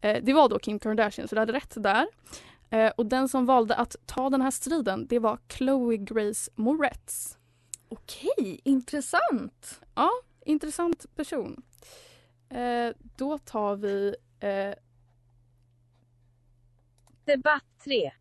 Eh, 0.00 0.22
det 0.24 0.32
var 0.32 0.48
då 0.48 0.58
Kim 0.58 0.78
Kardashian 0.78 1.28
så 1.28 1.34
du 1.34 1.40
hade 1.40 1.52
rätt 1.52 1.74
där. 1.76 2.06
Eh, 2.70 2.92
och 2.96 3.06
den 3.06 3.28
som 3.28 3.46
valde 3.46 3.74
att 3.74 3.96
ta 4.06 4.30
den 4.30 4.40
här 4.40 4.50
striden 4.50 5.06
det 5.06 5.18
var 5.18 5.38
Chloe 5.48 5.96
Grace 5.96 6.50
Moretz. 6.54 7.38
Okej, 7.88 8.60
intressant. 8.64 9.80
Ja, 9.94 10.10
intressant 10.44 11.06
person. 11.16 11.62
Eh, 12.48 12.94
då 13.16 13.38
tar 13.38 13.76
vi 13.76 14.14
eh, 14.40 14.74
Debatt 17.24 17.64
3. 17.84 18.12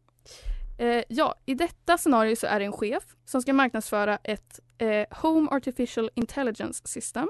Eh, 0.82 1.04
ja, 1.08 1.36
i 1.46 1.54
detta 1.54 1.98
scenario 1.98 2.36
så 2.36 2.48
är 2.48 2.60
det 2.60 2.66
en 2.66 2.72
chef 2.72 3.04
som 3.26 3.42
ska 3.42 3.54
marknadsföra 3.54 4.18
ett 4.24 4.60
eh, 4.78 5.06
Home 5.22 5.50
Artificial 5.52 6.10
Intelligence 6.16 6.88
System. 6.88 7.30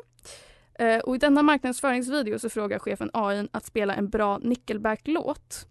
Eh, 0.79 0.99
och 0.99 1.15
I 1.15 1.17
denna 1.17 1.43
marknadsföringsvideo 1.43 2.39
så 2.39 2.49
frågar 2.49 2.79
chefen 2.79 3.09
AI 3.13 3.47
att 3.51 3.65
spela 3.65 3.95
en 3.95 4.09
bra 4.09 4.37
Nickelback-låt. 4.37 5.67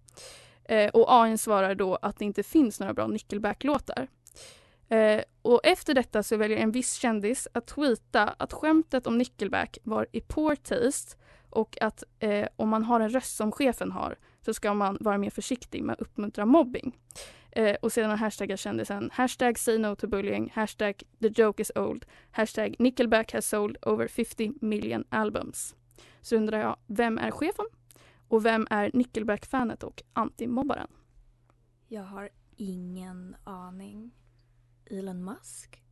Eh, 0.65 0.91
och 0.91 1.23
AI 1.23 1.39
svarar 1.39 1.75
då 1.75 1.97
att 1.97 2.19
det 2.19 2.25
inte 2.25 2.43
finns 2.43 2.81
några 2.81 2.95
bra 2.95 3.07
Nickelback-låtar. 3.07 4.09
Eh, 4.89 5.23
och 5.43 5.61
efter 5.65 5.95
detta 5.95 6.23
så 6.23 6.37
väljer 6.37 6.59
en 6.59 6.73
viss 6.73 6.95
kändis 6.95 7.49
att 7.53 7.67
tweeta 7.67 8.35
att 8.39 8.53
skämtet 8.53 9.07
om 9.07 9.19
Nickelback 9.19 9.79
var 9.83 10.07
i 10.13 10.21
poor 10.21 10.55
taste 10.55 11.17
och 11.51 11.79
att 11.81 12.05
eh, 12.19 12.47
om 12.57 12.69
man 12.69 12.85
har 12.85 13.01
en 13.01 13.11
röst 13.11 13.37
som 13.37 13.53
chefen 13.53 13.93
har 13.93 14.17
så 14.45 14.55
ska 14.55 14.75
man 14.75 14.97
vara 15.01 15.19
mer 15.19 15.31
försiktig 15.31 15.83
med 15.83 15.93
att 15.93 16.01
uppmuntra 16.01 16.47
mobbing. 16.47 16.97
Eh, 17.52 17.76
och 17.83 17.92
sedan 17.92 18.19
hashtaggar 18.19 18.57
kändisen 18.57 19.11
hashtag 19.12 19.59
say 19.59 19.78
no 19.78 19.97
to 19.97 20.07
bullying, 20.07 20.52
hashtag 20.54 21.02
the 21.21 21.28
joke 21.28 21.62
is 21.62 21.73
old, 21.75 22.07
hashtag 22.30 22.76
Nickelback 22.78 23.33
has 23.33 23.47
sold 23.47 23.76
over 23.83 24.09
50 24.09 24.52
million 24.61 25.04
albums. 25.09 25.75
Så 26.21 26.37
undrar 26.37 26.61
jag, 26.61 26.76
vem 26.87 27.19
är 27.19 27.30
chefen? 27.30 27.66
Och 28.28 28.45
vem 28.45 28.66
är 28.71 28.90
Nickelback-fanet 28.95 29.83
och 29.83 30.02
antimobbaren? 30.12 30.88
Jag 31.88 32.02
har 32.02 32.28
ingen 32.57 33.37
aning. 33.45 34.14
Elon 34.87 35.25
Musk? 35.25 35.83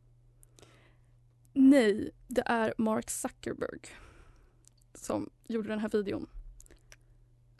Nej, 1.53 2.11
det 2.27 2.43
är 2.45 2.73
Mark 2.77 3.09
Zuckerberg 3.09 3.79
som 4.93 5.29
gjorde 5.47 5.67
den 5.67 5.79
här 5.79 5.89
videon. 5.89 6.27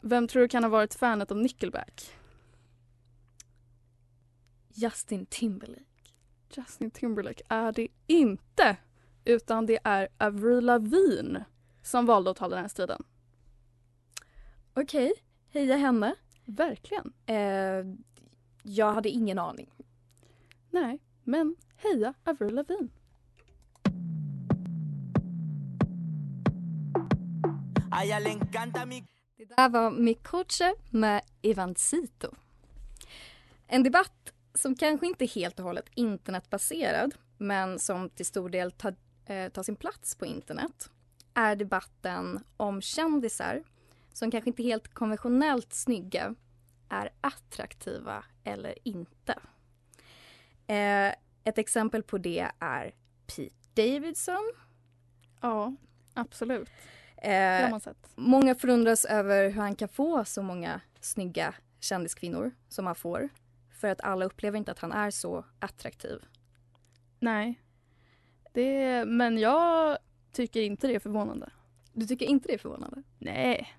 Vem 0.00 0.28
tror 0.28 0.42
du 0.42 0.48
kan 0.48 0.64
ha 0.64 0.70
varit 0.70 0.94
fanet 0.94 1.30
av 1.30 1.36
Nickelback? 1.36 2.19
Justin 4.74 5.26
Timberlake? 5.26 5.84
Justin 6.56 6.90
Timberlake 6.90 7.42
är 7.48 7.72
det 7.72 7.88
inte. 8.06 8.76
Utan 9.24 9.66
det 9.66 9.78
är 9.84 10.08
Avril 10.18 10.64
Lavigne 10.64 11.44
som 11.82 12.06
valde 12.06 12.30
att 12.30 12.36
ta 12.36 12.48
den 12.48 12.58
här 12.58 12.68
striden. 12.68 13.02
Okej, 14.74 15.12
heja 15.48 15.76
henne. 15.76 16.14
Verkligen. 16.44 17.12
Eh, 17.26 17.84
jag 18.62 18.92
hade 18.92 19.08
ingen 19.08 19.38
aning. 19.38 19.70
Nej, 20.70 20.98
men 21.24 21.56
heja 21.76 22.14
Avril 22.24 22.54
Lavigne. 22.54 22.88
Det 29.36 29.44
där 29.44 29.68
var 29.68 29.90
Mikoche 29.90 30.74
med 30.90 31.22
Evancito. 31.42 32.34
En 33.66 33.82
debatt 33.82 34.32
som 34.60 34.76
kanske 34.76 35.06
inte 35.06 35.24
är 35.24 35.28
helt 35.28 35.58
och 35.58 35.64
hållet 35.64 35.90
internetbaserad 35.94 37.14
men 37.38 37.78
som 37.78 38.10
till 38.10 38.26
stor 38.26 38.48
del 38.48 38.72
tar, 38.72 38.94
eh, 39.26 39.48
tar 39.48 39.62
sin 39.62 39.76
plats 39.76 40.14
på 40.14 40.26
internet 40.26 40.90
är 41.34 41.56
debatten 41.56 42.40
om 42.56 42.82
kändisar 42.82 43.62
som 44.12 44.30
kanske 44.30 44.50
inte 44.50 44.62
helt 44.62 44.94
konventionellt 44.94 45.72
snygga 45.72 46.34
är 46.88 47.10
attraktiva 47.20 48.24
eller 48.44 48.74
inte. 48.84 49.38
Eh, 50.66 51.14
ett 51.44 51.58
exempel 51.58 52.02
på 52.02 52.18
det 52.18 52.50
är 52.58 52.94
Pete 53.26 53.54
Davidson. 53.74 54.52
Ja, 55.40 55.74
absolut. 56.14 56.68
Eh, 57.16 57.32
har 57.32 57.70
man 57.70 57.80
sett. 57.80 58.08
Många 58.14 58.54
förundras 58.54 59.04
över 59.04 59.50
hur 59.50 59.60
han 59.60 59.76
kan 59.76 59.88
få 59.88 60.24
så 60.24 60.42
många 60.42 60.80
snygga 61.00 61.54
kändiskvinnor 61.80 62.50
som 62.68 62.86
han 62.86 62.94
får. 62.94 63.28
För 63.80 63.88
att 63.88 64.00
alla 64.00 64.24
upplever 64.24 64.58
inte 64.58 64.70
att 64.70 64.78
han 64.78 64.92
är 64.92 65.10
så 65.10 65.44
attraktiv. 65.58 66.24
Nej. 67.18 67.60
Det, 68.52 69.04
men 69.04 69.38
jag 69.38 69.98
tycker 70.32 70.62
inte 70.62 70.86
det 70.86 70.94
är 70.94 71.00
förvånande. 71.00 71.50
Du 71.92 72.06
tycker 72.06 72.26
inte 72.26 72.48
det 72.48 72.54
är 72.54 72.58
förvånande? 72.58 73.02
Nej. 73.18 73.74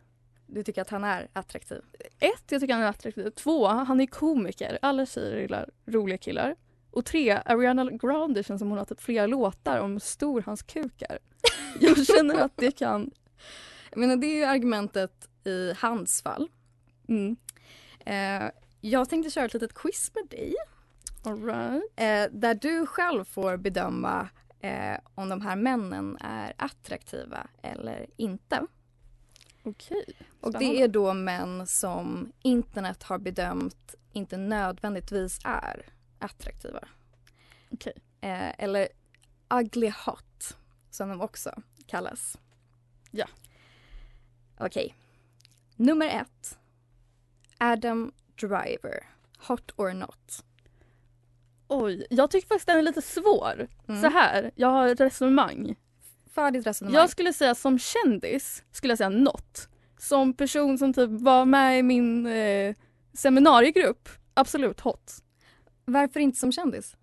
Du 0.47 0.63
tycker 0.63 0.81
att 0.81 0.89
han 0.89 1.03
är 1.03 1.27
attraktiv? 1.33 1.81
Ett, 2.19 2.43
jag 2.49 2.61
tycker 2.61 2.73
han 2.73 2.83
är 2.83 2.87
attraktiv. 2.87 3.29
Två, 3.29 3.67
han 3.67 3.99
är 3.99 4.05
komiker. 4.05 4.79
Alla 4.81 5.05
tjejer 5.05 5.41
gillar 5.41 5.69
roliga 5.85 6.17
killar. 6.17 6.55
Och 6.91 7.05
tre, 7.05 7.31
Ariana 7.45 7.91
Grande 7.91 8.43
känns 8.43 8.59
som 8.59 8.69
hon 8.69 8.77
har 8.77 8.85
typ 8.85 9.01
flera 9.01 9.27
låtar 9.27 9.79
om 9.79 9.99
stor 9.99 10.41
hans 10.45 10.63
kuk 10.63 11.01
är. 11.01 11.19
Jag 11.79 12.05
känner 12.05 12.35
att 12.35 12.57
det 12.57 12.71
kan... 12.71 13.11
Jag 13.89 13.99
menar, 13.99 14.15
det 14.15 14.27
är 14.27 14.35
ju 14.35 14.43
argumentet 14.43 15.29
i 15.43 15.73
hans 15.77 16.21
fall. 16.21 16.49
Mm. 17.07 17.35
Eh, 18.05 18.51
jag 18.81 19.09
tänkte 19.09 19.31
köra 19.31 19.45
ett 19.45 19.53
litet 19.53 19.73
quiz 19.73 20.11
med 20.15 20.27
dig. 20.29 20.55
All 21.23 21.43
right. 21.45 21.83
Eh, 21.95 22.39
där 22.39 22.55
du 22.55 22.85
själv 22.85 23.25
får 23.25 23.57
bedöma 23.57 24.29
eh, 24.59 24.97
om 25.15 25.29
de 25.29 25.41
här 25.41 25.55
männen 25.55 26.17
är 26.19 26.53
attraktiva 26.57 27.47
eller 27.61 28.05
inte. 28.17 28.67
Okej. 29.63 30.05
Och 30.41 30.51
det 30.59 30.81
är 30.81 30.87
då 30.87 31.13
män 31.13 31.67
som 31.67 32.31
internet 32.41 33.03
har 33.03 33.17
bedömt 33.17 33.95
inte 34.13 34.37
nödvändigtvis 34.37 35.39
är 35.43 35.85
attraktiva. 36.19 36.87
Okej. 37.71 37.93
Eh, 38.21 38.63
eller 38.63 38.87
ugly 39.49 39.93
hot, 40.05 40.57
som 40.89 41.09
de 41.09 41.21
också 41.21 41.61
kallas. 41.85 42.37
Ja. 43.11 43.25
Okej. 44.57 44.95
Nummer 45.75 46.07
ett. 46.07 46.57
Adam 47.57 48.11
Driver. 48.47 49.03
Hot 49.47 49.71
or 49.75 49.93
not. 49.93 50.43
Oj, 51.67 52.07
jag 52.09 52.31
tycker 52.31 52.47
faktiskt 52.47 52.67
den 52.67 52.77
är 52.77 52.81
lite 52.81 53.01
svår. 53.01 53.67
Mm. 53.87 54.01
Så 54.01 54.07
här, 54.07 54.51
jag 54.55 54.67
har 54.67 54.87
ett 54.87 54.99
resonemang. 54.99 55.75
För 56.33 56.51
ditt 56.51 56.67
resonemang. 56.67 56.95
Jag 57.01 57.09
skulle 57.09 57.33
säga 57.33 57.55
som 57.55 57.79
kändis, 57.79 58.63
skulle 58.71 58.91
jag 58.91 58.97
säga 58.97 59.09
not. 59.09 59.67
Som 59.99 60.33
person 60.33 60.77
som 60.77 60.93
typ 60.93 61.09
var 61.09 61.45
med 61.45 61.79
i 61.79 61.83
min 61.83 62.27
eh, 62.27 62.75
seminariegrupp, 63.13 64.09
absolut 64.33 64.79
hot. 64.79 65.11
Varför 65.85 66.19
inte 66.19 66.39
som 66.39 66.51
kändis? 66.51 66.95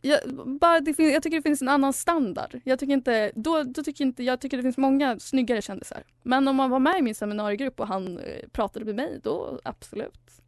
jag, 0.00 0.18
bara 0.60 0.80
det 0.80 0.94
fin- 0.94 1.10
jag 1.12 1.22
tycker 1.22 1.36
det 1.36 1.42
finns 1.42 1.62
en 1.62 1.68
annan 1.68 1.92
standard. 1.92 2.60
Jag 2.64 2.78
tycker 2.78 2.92
inte, 2.92 3.32
då, 3.34 3.62
då 3.62 3.82
tycker 3.82 4.04
inte, 4.04 4.22
jag 4.22 4.40
tycker 4.40 4.56
det 4.56 4.62
finns 4.62 4.76
många 4.76 5.18
snyggare 5.18 5.62
kändisar. 5.62 6.04
Men 6.22 6.48
om 6.48 6.56
man 6.56 6.70
var 6.70 6.78
med 6.78 6.98
i 6.98 7.02
min 7.02 7.14
seminariegrupp 7.14 7.80
och 7.80 7.88
han 7.88 8.18
eh, 8.18 8.48
pratade 8.52 8.84
med 8.84 8.94
mig, 8.94 9.20
då 9.22 9.60
absolut. 9.64 10.40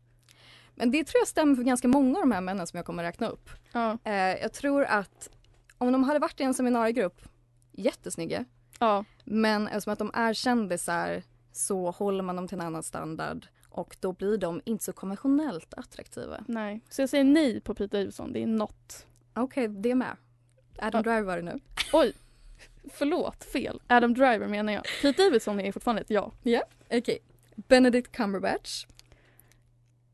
Men 0.81 0.91
det 0.91 1.05
tror 1.05 1.21
jag 1.21 1.29
stämmer 1.29 1.55
för 1.55 1.63
ganska 1.63 1.89
många 1.89 2.19
av 2.19 2.23
de 2.23 2.33
här 2.33 2.41
männen 2.41 2.67
som 2.67 2.77
jag 2.77 2.87
kommer 2.87 3.03
räkna 3.03 3.29
upp. 3.29 3.51
Ja. 3.73 3.99
Eh, 4.05 4.13
jag 4.15 4.53
tror 4.53 4.85
att 4.85 5.31
om 5.79 5.93
de 5.93 6.05
hade 6.05 6.19
varit 6.19 6.41
i 6.41 6.43
en 6.43 6.55
seminariegrupp, 6.55 7.23
jättesnygga. 7.73 8.45
Ja. 8.79 9.05
Men 9.25 9.67
eftersom 9.67 9.93
att 9.93 9.99
de 9.99 10.11
är 10.15 10.35
kändisar 10.35 11.23
så 11.53 11.91
håller 11.91 12.23
man 12.23 12.37
dem 12.37 12.49
till 12.49 12.61
en 12.61 12.67
annan 12.67 12.83
standard 12.83 13.47
och 13.69 13.97
då 14.01 14.13
blir 14.13 14.39
de 14.39 14.61
inte 14.65 14.85
så 14.85 14.93
konventionellt 14.93 15.75
attraktiva. 15.75 16.45
Nej. 16.49 16.81
Så 16.91 17.03
jag 17.03 17.09
säger 17.09 17.25
nej 17.25 17.61
på 17.61 17.75
Pete 17.75 17.97
Davidson, 17.99 18.33
det 18.33 18.43
är 18.43 18.47
not. 18.47 19.07
Okej, 19.35 19.69
det 19.69 19.91
är 19.91 19.95
med. 19.95 20.17
Adam 20.79 20.99
Ja. 20.99 21.03
Driver 21.03 21.23
var 21.23 21.37
det 21.37 21.43
nu. 21.43 21.61
Oj, 21.93 22.13
förlåt, 22.93 23.45
fel. 23.45 23.83
Adam 23.87 24.15
Driver 24.15 24.49
menar 24.49 24.73
jag. 24.73 24.83
Pete 25.03 25.23
Davidson 25.23 25.61
är 25.61 25.73
fortfarande 25.73 26.03
ett 26.03 26.11
ja. 26.11 26.33
Okej. 26.91 27.19
Benedict 27.57 28.13
Cumberbatch, 28.13 28.87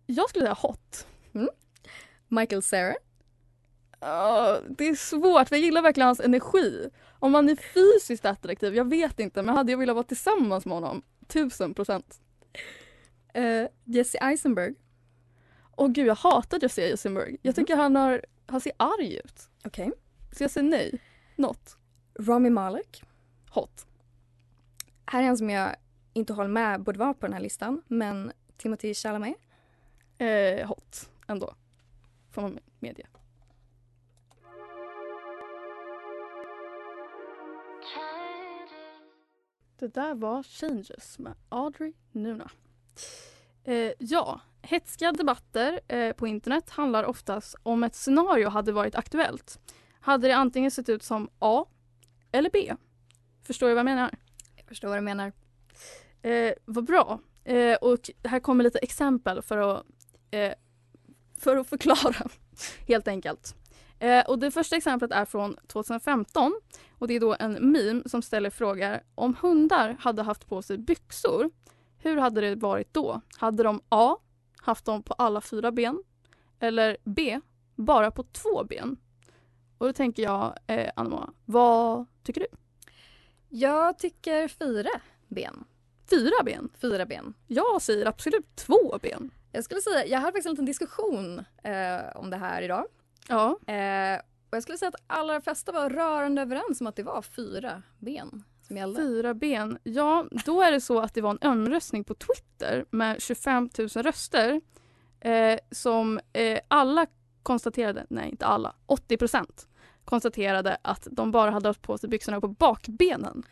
Jag 0.06 0.28
skulle 0.30 0.44
säga 0.44 0.54
hot. 0.54 1.06
Michael 2.28 2.62
Cera, 2.62 2.94
Ja, 4.00 4.60
det 4.68 4.88
är 4.88 4.94
svårt 4.94 5.48
för 5.48 5.56
jag 5.56 5.62
gillar 5.64 5.82
verkligen 5.82 6.06
hans 6.06 6.20
energi. 6.20 6.90
Om 7.18 7.34
han 7.34 7.48
är 7.48 7.56
fysiskt 7.56 8.24
attraktiv, 8.24 8.74
jag 8.74 8.90
vet 8.90 9.20
inte 9.20 9.42
men 9.42 9.56
hade 9.56 9.72
jag 9.72 9.78
velat 9.78 9.94
vara 9.96 10.04
tillsammans 10.06 10.66
med 10.66 10.74
honom, 10.74 11.02
tusen 11.26 11.74
procent. 11.74 12.20
eh, 13.34 13.66
Jesse 13.84 14.18
Eisenberg, 14.18 14.74
Åh 15.76 15.88
gud 15.88 16.06
jag 16.06 16.14
hatar 16.14 16.58
Jesse 16.62 16.82
Eisenberg. 16.82 17.36
Jag 17.42 17.54
tycker 17.54 17.76
han, 17.76 17.96
har, 17.96 18.24
han 18.46 18.60
ser 18.60 18.72
arg 18.76 19.16
ut. 19.24 19.48
okej. 19.64 19.92
Så 20.36 20.42
jag 20.44 20.50
säger 20.50 20.68
nej. 20.68 20.98
Not. 21.36 21.76
Rami 22.18 22.50
Malek. 22.50 23.02
Hot. 23.50 23.86
Här 25.06 25.22
är 25.22 25.26
en 25.26 25.38
som 25.38 25.50
jag 25.50 25.76
inte 26.12 26.32
håller 26.32 26.50
med 26.50 26.82
borde 26.82 26.98
vara 26.98 27.14
på 27.14 27.26
den 27.26 27.32
här 27.32 27.40
listan, 27.40 27.82
men 27.86 28.32
Timothy 28.56 28.94
Chalamet. 28.94 29.36
Eh, 30.18 30.68
hot 30.68 31.10
ändå. 31.26 31.54
Får 32.30 32.42
man 32.42 32.58
medge. 32.78 33.06
Det 39.78 39.94
där 39.94 40.14
var 40.14 40.42
Changes 40.42 41.18
med 41.18 41.34
Audrey 41.48 41.92
Nuna. 42.12 42.50
Eh, 43.64 43.92
ja, 43.98 44.40
hetska 44.62 45.12
debatter 45.12 45.80
eh, 45.88 46.12
på 46.12 46.26
internet 46.26 46.70
handlar 46.70 47.04
oftast 47.04 47.56
om 47.62 47.84
ett 47.84 47.94
scenario 47.94 48.48
hade 48.48 48.72
varit 48.72 48.94
aktuellt. 48.94 49.60
Hade 50.00 50.28
det 50.28 50.36
antingen 50.36 50.70
sett 50.70 50.88
ut 50.88 51.02
som 51.02 51.28
A 51.38 51.66
eller 52.32 52.50
B. 52.50 52.74
Förstår 53.42 53.68
du 53.68 53.74
vad 53.74 53.78
jag 53.78 53.84
menar? 53.84 54.10
Jag 54.56 54.66
förstår 54.66 54.88
vad 54.88 54.98
du 54.98 55.02
menar. 55.02 55.32
Eh, 56.22 56.52
vad 56.64 56.84
bra. 56.84 57.20
Eh, 57.44 57.74
och 57.74 58.10
här 58.24 58.40
kommer 58.40 58.64
lite 58.64 58.78
exempel 58.78 59.42
för 59.42 59.58
att, 59.58 59.86
eh, 60.30 60.52
för 61.38 61.56
att 61.56 61.66
förklara, 61.66 62.28
helt 62.88 63.08
enkelt. 63.08 63.54
Eh, 63.98 64.26
och 64.26 64.38
det 64.38 64.50
första 64.50 64.76
exemplet 64.76 65.12
är 65.12 65.24
från 65.24 65.56
2015 65.66 66.52
och 66.98 67.08
det 67.08 67.14
är 67.14 67.20
då 67.20 67.36
en 67.38 67.52
meme 67.52 68.02
som 68.06 68.22
ställer 68.22 68.50
frågor 68.50 69.00
om 69.14 69.36
hundar 69.40 69.96
hade 70.00 70.22
haft 70.22 70.48
på 70.48 70.62
sig 70.62 70.78
byxor, 70.78 71.50
hur 71.98 72.16
hade 72.16 72.40
det 72.40 72.54
varit 72.54 72.94
då? 72.94 73.20
Hade 73.36 73.62
de 73.62 73.80
A. 73.88 74.16
Haft 74.62 74.84
dem 74.84 75.02
på 75.02 75.14
alla 75.14 75.40
fyra 75.40 75.72
ben? 75.72 76.02
Eller 76.60 76.96
B. 77.04 77.40
Bara 77.74 78.10
på 78.10 78.22
två 78.22 78.64
ben? 78.64 78.96
Och 79.78 79.86
då 79.86 79.92
tänker 79.92 80.22
jag, 80.22 80.58
eh, 80.66 80.90
Anna 80.96 81.32
vad 81.44 82.06
tycker 82.22 82.40
du? 82.40 82.46
Jag 83.48 83.98
tycker 83.98 84.48
fyra 84.48 84.90
ben. 85.28 85.64
Fyra 86.10 86.42
ben? 86.44 86.68
Fyra 86.80 87.06
ben. 87.06 87.34
Jag 87.46 87.82
säger 87.82 88.06
absolut 88.06 88.56
två 88.56 88.98
ben. 89.02 89.30
Jag 89.56 89.64
skulle 89.64 89.80
säga, 89.80 90.06
jag 90.06 90.18
hade 90.18 90.32
faktiskt 90.32 90.46
en 90.46 90.52
liten 90.52 90.64
diskussion 90.64 91.44
eh, 91.62 92.16
om 92.16 92.30
det 92.30 92.36
här 92.36 92.62
idag. 92.62 92.84
Ja. 93.28 93.58
Eh, 93.66 94.20
och 94.50 94.56
jag 94.56 94.62
skulle 94.62 94.78
säga 94.78 94.88
att 94.88 95.02
alla 95.06 95.40
flesta 95.40 95.72
var 95.72 95.90
rörande 95.90 96.42
överens 96.42 96.80
om 96.80 96.86
att 96.86 96.96
det 96.96 97.02
var 97.02 97.22
fyra 97.22 97.82
ben 97.98 98.44
som 98.62 98.76
gällde. 98.76 99.00
Fyra 99.00 99.34
ben. 99.34 99.78
Ja, 99.82 100.26
då 100.44 100.62
är 100.62 100.72
det 100.72 100.80
så 100.80 101.00
att 101.00 101.14
det 101.14 101.20
var 101.20 101.30
en 101.30 101.50
omröstning 101.50 102.04
på 102.04 102.14
Twitter 102.14 102.84
med 102.90 103.22
25 103.22 103.70
000 103.78 103.88
röster 103.88 104.60
eh, 105.20 105.58
som 105.70 106.20
eh, 106.32 106.58
alla 106.68 107.06
konstaterade, 107.42 108.06
nej 108.10 108.30
inte 108.30 108.46
alla, 108.46 108.74
80 108.86 109.16
procent 109.16 109.68
konstaterade 110.04 110.78
att 110.82 111.08
de 111.10 111.30
bara 111.30 111.50
hade 111.50 111.68
haft 111.68 111.82
på 111.82 111.98
sig 111.98 112.08
byxorna 112.08 112.40
på 112.40 112.48
bakbenen. 112.48 113.42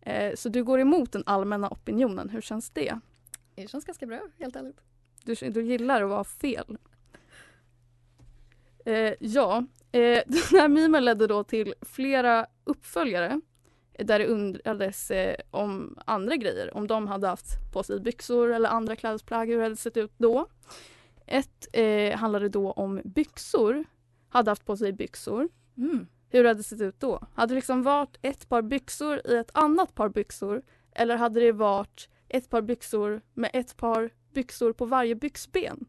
Eh, 0.00 0.34
så 0.34 0.48
du 0.48 0.64
går 0.64 0.80
emot 0.80 1.12
den 1.12 1.22
allmänna 1.26 1.68
opinionen, 1.68 2.28
hur 2.28 2.40
känns 2.40 2.70
det? 2.70 3.00
Det 3.54 3.70
känns 3.70 3.84
ganska 3.84 4.06
bra, 4.06 4.20
helt 4.38 4.56
ärligt. 4.56 4.80
Du, 5.26 5.34
du 5.50 5.62
gillar 5.62 6.02
att 6.02 6.08
vara 6.08 6.24
fel. 6.24 6.78
Eh, 8.84 9.12
ja, 9.20 9.64
eh, 9.92 10.22
den 10.26 10.60
här 10.60 10.68
memen 10.68 11.04
ledde 11.04 11.26
då 11.26 11.44
till 11.44 11.74
flera 11.82 12.46
uppföljare 12.64 13.40
där 13.98 14.18
det 14.18 14.26
undrades 14.26 15.10
eh, 15.10 15.36
om 15.50 15.98
andra 16.06 16.36
grejer. 16.36 16.76
Om 16.76 16.86
de 16.86 17.06
hade 17.06 17.26
haft 17.26 17.72
på 17.72 17.82
sig 17.82 18.00
byxor 18.00 18.52
eller 18.52 18.68
andra 18.68 18.96
klädesplagg, 18.96 19.48
hur 19.48 19.56
det 19.56 19.62
hade 19.62 19.76
sett 19.76 19.96
ut 19.96 20.12
då. 20.18 20.46
Ett 21.26 21.68
eh, 21.72 22.18
handlade 22.18 22.48
då 22.48 22.72
om 22.72 23.00
byxor. 23.04 23.84
Hade 24.28 24.50
haft 24.50 24.64
på 24.64 24.76
sig 24.76 24.92
byxor. 24.92 25.48
Mm. 25.76 26.06
Hur 26.28 26.44
hade 26.44 26.60
det 26.60 26.64
sett 26.64 26.80
ut 26.80 27.00
då? 27.00 27.26
Hade 27.34 27.50
det 27.50 27.54
liksom 27.54 27.82
varit 27.82 28.18
ett 28.22 28.48
par 28.48 28.62
byxor 28.62 29.20
i 29.24 29.36
ett 29.36 29.50
annat 29.54 29.94
par 29.94 30.08
byxor? 30.08 30.62
Eller 30.92 31.16
hade 31.16 31.40
det 31.40 31.52
varit 31.52 32.08
ett 32.28 32.50
par 32.50 32.62
byxor 32.62 33.20
med 33.34 33.50
ett 33.52 33.76
par 33.76 34.10
byxor 34.36 34.72
på 34.72 34.84
varje 34.86 35.14
byxben? 35.14 35.86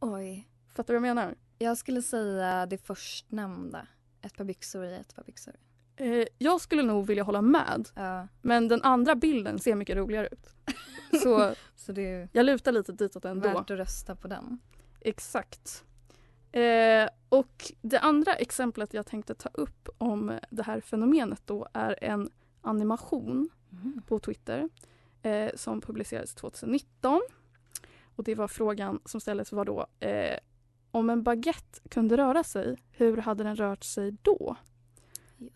Oj. 0.00 0.48
Fattar 0.74 0.94
du 0.94 1.00
vad 1.00 1.08
jag 1.08 1.14
menar? 1.16 1.34
Jag 1.58 1.78
skulle 1.78 2.02
säga 2.02 2.66
det 2.66 2.78
förstnämnda. 2.78 3.86
Ett 4.22 4.36
par 4.36 4.44
byxor 4.44 4.84
i 4.84 4.94
ett 4.94 5.14
par 5.16 5.24
byxor. 5.24 5.54
Eh, 5.96 6.24
jag 6.38 6.60
skulle 6.60 6.82
nog 6.82 7.06
vilja 7.06 7.22
hålla 7.22 7.42
med. 7.42 7.88
Ja, 7.94 8.28
Men 8.42 8.68
den 8.68 8.82
andra 8.82 9.14
bilden 9.14 9.58
ser 9.58 9.74
mycket 9.74 9.96
roligare 9.96 10.28
ut. 10.32 10.54
Så 11.22 11.54
så 11.76 11.92
det 11.92 12.02
är 12.02 12.28
jag 12.32 12.46
lutar 12.46 12.72
lite 12.72 12.92
ditåt 12.92 13.24
ändå. 13.24 13.48
värt 13.48 13.70
att 13.70 13.78
rösta 13.78 14.16
på 14.16 14.28
den. 14.28 14.58
Exakt. 15.00 15.84
Eh, 16.52 17.08
och 17.28 17.72
det 17.82 17.98
andra 17.98 18.34
exemplet 18.34 18.94
jag 18.94 19.06
tänkte 19.06 19.34
ta 19.34 19.48
upp 19.54 19.88
om 19.98 20.38
det 20.50 20.62
här 20.62 20.80
fenomenet 20.80 21.42
då 21.46 21.68
är 21.72 22.04
en 22.04 22.30
animation 22.60 23.48
Mm. 23.72 24.02
på 24.08 24.18
Twitter 24.18 24.68
eh, 25.22 25.50
som 25.54 25.80
publicerades 25.80 26.34
2019. 26.34 27.20
Och 28.16 28.24
det 28.24 28.34
var 28.34 28.48
frågan 28.48 29.00
som 29.04 29.20
ställdes 29.20 29.52
var 29.52 29.64
då 29.64 29.86
eh, 30.00 30.38
om 30.90 31.10
en 31.10 31.22
baguette 31.22 31.88
kunde 31.88 32.16
röra 32.16 32.44
sig, 32.44 32.76
hur 32.90 33.16
hade 33.16 33.44
den 33.44 33.56
rört 33.56 33.84
sig 33.84 34.16
då? 34.22 34.56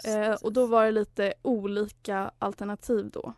Eh, 0.04 0.32
och 0.42 0.52
då 0.52 0.66
var 0.66 0.84
det 0.84 0.90
lite 0.90 1.34
olika 1.42 2.30
alternativ 2.38 3.10
då. 3.10 3.32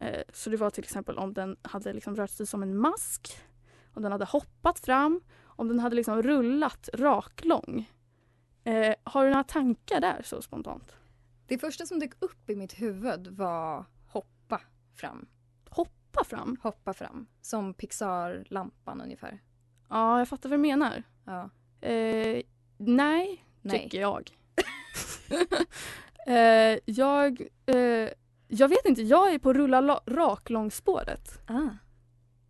Eh, 0.00 0.22
så 0.32 0.50
det 0.50 0.56
var 0.56 0.70
till 0.70 0.84
exempel 0.84 1.18
om 1.18 1.34
den 1.34 1.56
hade 1.62 1.92
liksom 1.92 2.16
rört 2.16 2.30
sig 2.30 2.46
som 2.46 2.62
en 2.62 2.76
mask, 2.76 3.38
om 3.94 4.02
den 4.02 4.12
hade 4.12 4.24
hoppat 4.24 4.78
fram, 4.78 5.20
om 5.44 5.68
den 5.68 5.78
hade 5.78 5.96
liksom 5.96 6.22
rullat 6.22 6.88
raklång. 6.92 7.90
Eh, 8.64 8.94
har 9.04 9.24
du 9.24 9.30
några 9.30 9.44
tankar 9.44 10.00
där 10.00 10.22
så 10.24 10.42
spontant? 10.42 10.96
Det 11.46 11.58
första 11.58 11.86
som 11.86 11.98
dök 11.98 12.12
upp 12.18 12.50
i 12.50 12.56
mitt 12.56 12.80
huvud 12.80 13.26
var 13.26 13.84
hoppa 14.06 14.60
fram. 14.94 15.26
Hoppa 16.16 16.24
fram? 16.24 16.56
Hoppa 16.62 16.92
fram. 16.92 17.26
Som 17.42 17.74
Pixar-lampan 17.74 19.00
ungefär. 19.00 19.42
Ja, 19.88 20.18
jag 20.18 20.28
fattar 20.28 20.48
vad 20.48 20.58
du 20.58 20.62
menar. 20.62 21.02
Ja. 21.24 21.50
Eh, 21.88 22.42
nej, 22.76 23.44
Nej. 23.62 23.78
tycker 23.82 24.00
jag. 24.00 24.30
eh, 26.26 26.78
jag, 26.84 27.40
eh, 27.66 28.08
jag 28.48 28.68
vet 28.68 28.84
inte, 28.86 29.02
jag 29.02 29.34
är 29.34 29.38
på 29.38 29.52
rulla 29.52 29.80
la- 29.80 30.02
raklångspåret. 30.06 31.40
Ah. 31.46 31.68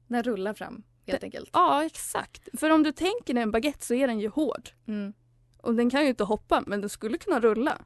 Den 0.07 0.23
rullar 0.23 0.55
fram 0.55 0.83
helt 1.07 1.25
enkelt. 1.25 1.51
Ja, 1.53 1.85
exakt. 1.85 2.49
För 2.61 2.71
om 2.71 2.83
du 2.83 2.93
tänker 2.93 3.35
dig 3.35 3.43
en 3.43 3.51
baguette 3.51 3.87
så 3.87 3.95
är 3.95 4.07
den 4.07 4.21
ju 4.21 4.29
hård. 4.29 4.69
Mm. 4.87 5.13
Och 5.61 5.75
den 5.75 5.91
kan 5.91 6.03
ju 6.03 6.09
inte 6.09 6.25
hoppa, 6.25 6.63
men 6.67 6.81
den 6.81 6.91
skulle 6.91 7.19
kunna 7.19 7.41
rulla. 7.41 7.79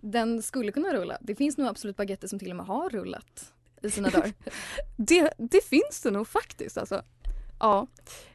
Den 0.00 0.42
skulle 0.42 0.72
kunna 0.72 0.92
rulla. 0.92 1.18
Det 1.20 1.34
finns 1.34 1.58
nog 1.58 1.68
absolut 1.68 1.96
baguetter 1.96 2.28
som 2.28 2.38
till 2.38 2.50
och 2.50 2.56
med 2.56 2.66
har 2.66 2.90
rullat 2.90 3.54
i 3.82 3.90
sina 3.90 4.10
dagar. 4.10 4.32
Det, 4.96 5.32
det 5.38 5.64
finns 5.64 6.00
det 6.02 6.10
nog 6.10 6.28
faktiskt 6.28 6.78
alltså. 6.78 7.02
Ja. 7.60 7.86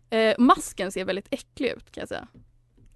Eh, 0.10 0.36
masken 0.40 0.92
ser 0.92 1.06
väldigt 1.06 1.28
äcklig 1.32 1.70
ut 1.70 1.92
kan 1.92 2.02
jag 2.02 2.10
säga. 2.10 2.28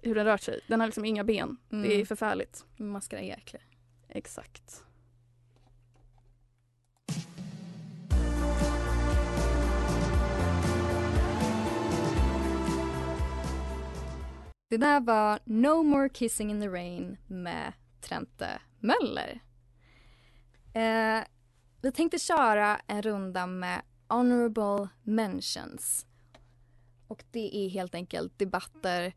Hur 0.02 0.14
den 0.14 0.24
rör 0.24 0.36
sig. 0.36 0.60
Den 0.66 0.80
har 0.80 0.86
liksom 0.86 1.04
inga 1.04 1.24
ben. 1.24 1.56
Det 1.68 1.76
är 1.76 1.94
Mm. 1.94 2.06
förfärligt. 2.06 2.64
Maskar 2.76 3.18
är 3.18 3.32
äckliga. 3.36 3.62
Exakt. 4.08 4.82
Det 14.70 14.76
där 14.76 15.00
var 15.00 15.38
No 15.44 15.82
More 15.82 16.08
Kissing 16.08 16.50
in 16.50 16.60
the 16.60 16.68
Rain 16.68 17.16
med 17.26 17.72
Trente 18.00 18.60
Möller. 18.80 19.40
Eh, 20.74 21.24
vi 21.80 21.92
tänkte 21.92 22.18
köra 22.18 22.80
en 22.86 23.02
runda 23.02 23.46
med 23.46 23.82
Honorable 24.08 24.88
Mentions. 25.02 26.06
Och 27.08 27.24
det 27.30 27.56
är 27.56 27.68
helt 27.68 27.94
enkelt 27.94 28.38
debatter 28.38 29.14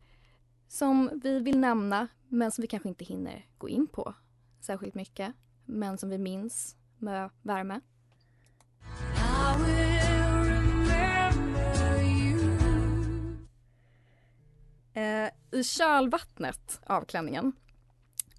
som 0.68 1.20
vi 1.22 1.40
vill 1.40 1.58
nämna 1.58 2.08
men 2.28 2.50
som 2.50 2.62
vi 2.62 2.68
kanske 2.68 2.88
inte 2.88 3.04
hinner 3.04 3.46
gå 3.58 3.68
in 3.68 3.86
på 3.86 4.14
särskilt 4.60 4.94
mycket. 4.94 5.34
Men 5.64 5.98
som 5.98 6.10
vi 6.10 6.18
minns 6.18 6.76
med 6.98 7.30
värme. 7.42 7.80
Eh, 14.94 15.58
I 15.58 15.64
kölvattnet 15.64 16.80
av 16.86 17.04
klänningen 17.04 17.52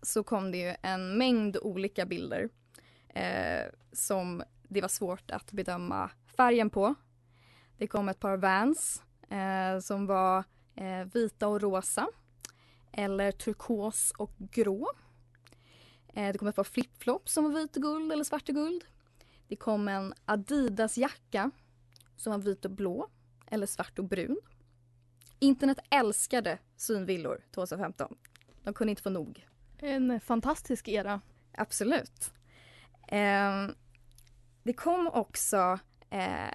så 0.01 0.23
kom 0.23 0.51
det 0.51 0.57
ju 0.57 0.75
en 0.81 1.17
mängd 1.17 1.57
olika 1.57 2.05
bilder 2.05 2.49
eh, 3.13 3.65
som 3.91 4.43
det 4.67 4.81
var 4.81 4.87
svårt 4.87 5.31
att 5.31 5.51
bedöma 5.51 6.09
färgen 6.37 6.69
på. 6.69 6.95
Det 7.77 7.87
kom 7.87 8.09
ett 8.09 8.19
par 8.19 8.37
Vans 8.37 9.03
eh, 9.29 9.79
som 9.79 10.05
var 10.05 10.43
eh, 10.75 11.05
vita 11.13 11.47
och 11.47 11.61
rosa 11.61 12.07
eller 12.91 13.31
turkos 13.31 14.13
och 14.17 14.31
grå. 14.37 14.91
Eh, 16.13 16.31
det 16.31 16.37
kom 16.37 16.47
ett 16.47 16.55
par 16.55 16.63
flipflops 16.63 17.33
som 17.33 17.43
var 17.43 17.51
vit 17.51 17.75
och 17.75 17.81
guld 17.81 18.11
eller 18.11 18.23
svart 18.23 18.49
och 18.49 18.55
guld. 18.55 18.83
Det 19.47 19.55
kom 19.55 19.87
en 19.87 20.13
Adidas 20.25 20.97
jacka 20.97 21.51
som 22.15 22.31
var 22.31 22.39
vit 22.39 22.65
och 22.65 22.71
blå 22.71 23.09
eller 23.47 23.67
svart 23.67 23.99
och 23.99 24.05
brun. 24.05 24.37
Internet 25.39 25.79
älskade 25.89 26.57
synvillor 26.75 27.41
2015. 27.51 28.15
De 28.63 28.73
kunde 28.73 28.89
inte 28.89 29.01
få 29.01 29.09
nog. 29.09 29.47
En 29.77 30.19
fantastisk 30.19 30.87
era. 30.87 31.21
Absolut. 31.51 32.31
Eh, 33.07 33.67
det 34.63 34.73
kom 34.73 35.07
också 35.07 35.79
eh, 36.09 36.53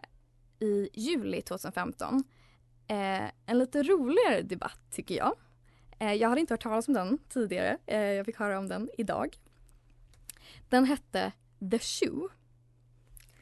i 0.60 0.88
juli 0.94 1.42
2015 1.42 2.24
eh, 2.88 3.30
en 3.46 3.58
lite 3.58 3.82
roligare 3.82 4.42
debatt 4.42 4.80
tycker 4.90 5.16
jag. 5.16 5.34
Eh, 5.98 6.12
jag 6.12 6.28
hade 6.28 6.40
inte 6.40 6.54
hört 6.54 6.62
talas 6.62 6.88
om 6.88 6.94
den 6.94 7.18
tidigare. 7.28 7.78
Eh, 7.86 8.00
jag 8.00 8.26
fick 8.26 8.36
höra 8.36 8.58
om 8.58 8.68
den 8.68 8.90
idag. 8.98 9.36
Den 10.68 10.84
hette 10.84 11.32
The 11.70 11.78
Shoe. 11.78 12.28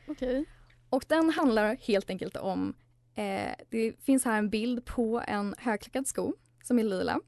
Okej. 0.08 0.44
Och 0.90 1.04
den 1.08 1.30
handlar 1.30 1.76
helt 1.76 2.10
enkelt 2.10 2.36
om 2.36 2.74
eh, 3.14 3.52
det 3.68 3.92
finns 4.02 4.24
här 4.24 4.38
en 4.38 4.50
bild 4.50 4.84
på 4.84 5.22
en 5.26 5.54
högklackad 5.58 6.06
sko 6.06 6.34
som 6.62 6.78
är 6.78 6.84
lila 6.84 7.20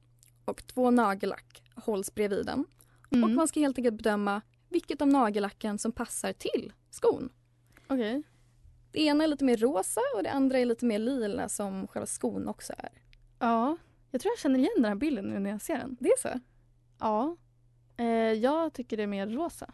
och 0.44 0.66
två 0.66 0.90
nagellack 0.90 1.62
hålls 1.74 2.14
bredvid 2.14 2.46
den. 2.46 2.64
Mm. 3.10 3.24
Och 3.24 3.30
man 3.30 3.48
ska 3.48 3.60
helt 3.60 3.78
enkelt 3.78 3.96
bedöma 3.96 4.42
vilket 4.68 5.02
av 5.02 5.08
nagellacken 5.08 5.78
som 5.78 5.92
passar 5.92 6.32
till 6.32 6.72
skon. 6.90 7.32
Okej. 7.86 8.22
Det 8.92 9.02
ena 9.02 9.24
är 9.24 9.28
lite 9.28 9.44
mer 9.44 9.56
rosa 9.56 10.00
och 10.16 10.22
det 10.22 10.30
andra 10.30 10.58
är 10.58 10.64
lite 10.64 10.84
mer 10.84 10.98
lila 10.98 11.48
som 11.48 11.86
själva 11.86 12.06
skon 12.06 12.48
också 12.48 12.72
är. 12.78 12.90
Ja. 13.38 13.76
Jag 14.10 14.20
tror 14.20 14.32
jag 14.32 14.38
känner 14.38 14.58
igen 14.58 14.72
den 14.76 14.84
här 14.84 14.94
bilden 14.94 15.24
nu 15.24 15.38
när 15.38 15.50
jag 15.50 15.62
ser 15.62 15.78
den. 15.78 15.96
Det 16.00 16.08
är 16.08 16.18
så? 16.18 16.40
Ja. 16.98 17.36
Eh, 17.96 18.06
jag 18.32 18.72
tycker 18.72 18.96
det 18.96 19.02
är 19.02 19.06
mer 19.06 19.26
rosa. 19.26 19.70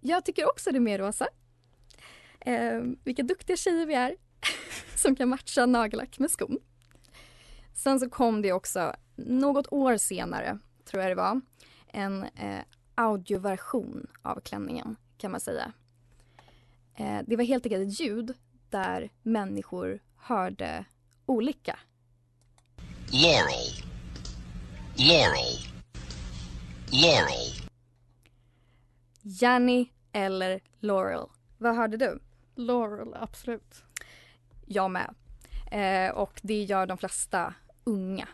Jag 0.00 0.24
tycker 0.24 0.48
också 0.48 0.70
det 0.70 0.78
är 0.78 0.80
mer 0.80 0.98
rosa. 0.98 1.28
Eh, 2.40 2.80
vilka 3.04 3.22
duktiga 3.22 3.56
tjejer 3.56 3.86
vi 3.86 3.94
är 3.94 4.16
som 4.96 5.16
kan 5.16 5.28
matcha 5.28 5.66
nagellack 5.66 6.18
med 6.18 6.30
skon. 6.30 6.58
Sen 7.74 8.00
så 8.00 8.10
kom 8.10 8.42
det 8.42 8.52
också 8.52 8.94
något 9.16 9.72
år 9.72 9.96
senare, 9.96 10.58
tror 10.84 11.02
jag 11.02 11.10
det 11.10 11.14
var, 11.14 11.40
en 11.92 12.22
eh, 12.22 12.60
audioversion 13.00 14.06
av 14.22 14.40
klänningen 14.40 14.96
kan 15.18 15.30
man 15.30 15.40
säga. 15.40 15.72
Eh, 16.94 17.18
det 17.26 17.36
var 17.36 17.44
helt 17.44 17.66
enkelt 17.66 17.88
ett 17.88 18.00
ljud 18.00 18.34
där 18.70 19.10
människor 19.22 20.00
hörde 20.16 20.84
olika. 21.26 21.78
Laurel. 23.12 23.84
Laurel. 24.96 25.58
Laurel. 26.92 27.70
Janny 29.22 29.88
eller 30.12 30.60
Laurel. 30.80 31.26
Vad 31.58 31.76
hörde 31.76 31.96
du? 31.96 32.18
Laurel, 32.54 33.14
absolut. 33.14 33.82
Jag 34.66 34.90
med. 34.90 35.14
Eh, 35.70 36.14
och 36.14 36.40
det 36.42 36.62
gör 36.62 36.86
de 36.86 36.98
flesta 36.98 37.54
unga. 37.84 38.28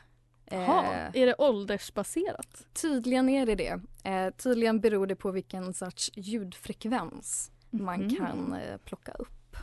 Jaha, 0.50 0.84
Eh, 0.94 1.22
är 1.22 1.26
det 1.26 1.34
åldersbaserat? 1.38 2.66
Tydligen 2.72 3.28
är 3.28 3.46
det 3.46 3.54
det. 3.54 3.80
Eh, 4.10 4.30
tydligen 4.34 4.80
beror 4.80 5.06
det 5.06 5.16
på 5.16 5.30
vilken 5.30 5.74
sorts 5.74 6.10
ljudfrekvens 6.14 7.50
man 7.70 8.00
Mhm. 8.00 8.16
kan 8.16 8.52
eh, 8.52 8.76
plocka 8.76 9.12
upp. 9.12 9.56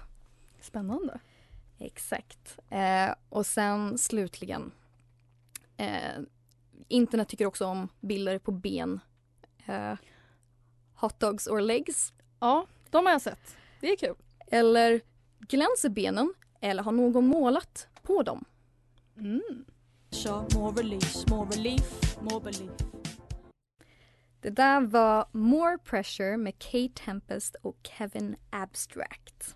Spännande. 0.62 1.20
Exakt. 1.80 2.60
Eh, 2.70 3.14
och 3.30 3.46
sen 3.46 3.98
slutligen. 3.98 4.72
Eh, 5.78 6.22
internet 6.88 7.30
tycker 7.30 7.46
också 7.46 7.66
om 7.66 7.88
bilder 8.02 8.40
på 8.40 8.52
ben. 8.52 9.00
Eh, 9.66 9.94
hot 10.96 11.20
dogs 11.20 11.48
or 11.48 11.62
legs. 11.62 12.14
Ja, 12.40 12.66
de 12.90 13.06
har 13.06 13.14
jag 13.14 13.22
sett. 13.22 13.56
Det 13.82 13.88
är 13.92 13.96
kul. 13.98 14.16
Eller 14.48 15.02
glänser 15.40 15.90
benen 15.90 16.34
eller 16.62 16.84
har 16.84 16.92
någon 16.92 17.28
målat 17.28 17.88
på 18.02 18.24
dem? 18.24 18.46
Mm. 19.18 19.66
More 20.14 20.48
more 20.60 21.46
relief, 21.46 22.22
more 22.22 22.42
belief. 22.42 22.72
Det 24.42 24.50
där 24.50 24.82
var 24.82 25.28
More 25.32 25.78
Pressure 25.78 26.38
med 26.38 26.60
Kate 26.60 27.04
Tempest 27.06 27.56
och 27.62 27.78
Kevin 27.84 28.36
Abstract. 28.50 29.56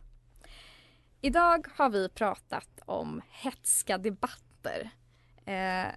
Idag 1.21 1.67
har 1.75 1.89
vi 1.89 2.09
pratat 2.09 2.79
om 2.85 3.21
hetska 3.29 3.97
debatter. 3.97 4.89
Eh, 5.45 5.93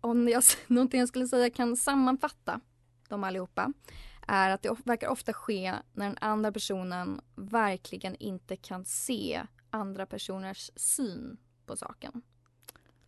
om 0.00 0.28
jag, 0.28 0.42
någonting 0.66 1.00
jag 1.00 1.08
skulle 1.08 1.28
säga 1.28 1.50
kan 1.50 1.76
sammanfatta 1.76 2.60
dem 3.08 3.24
allihopa 3.24 3.72
är 4.28 4.50
att 4.50 4.62
det 4.62 4.76
verkar 4.84 5.08
ofta 5.08 5.32
ske 5.32 5.74
när 5.92 6.06
den 6.06 6.18
andra 6.20 6.52
personen 6.52 7.20
verkligen 7.34 8.16
inte 8.16 8.56
kan 8.56 8.84
se 8.84 9.42
andra 9.70 10.06
personers 10.06 10.70
syn 10.76 11.36
på 11.66 11.76
saken. 11.76 12.22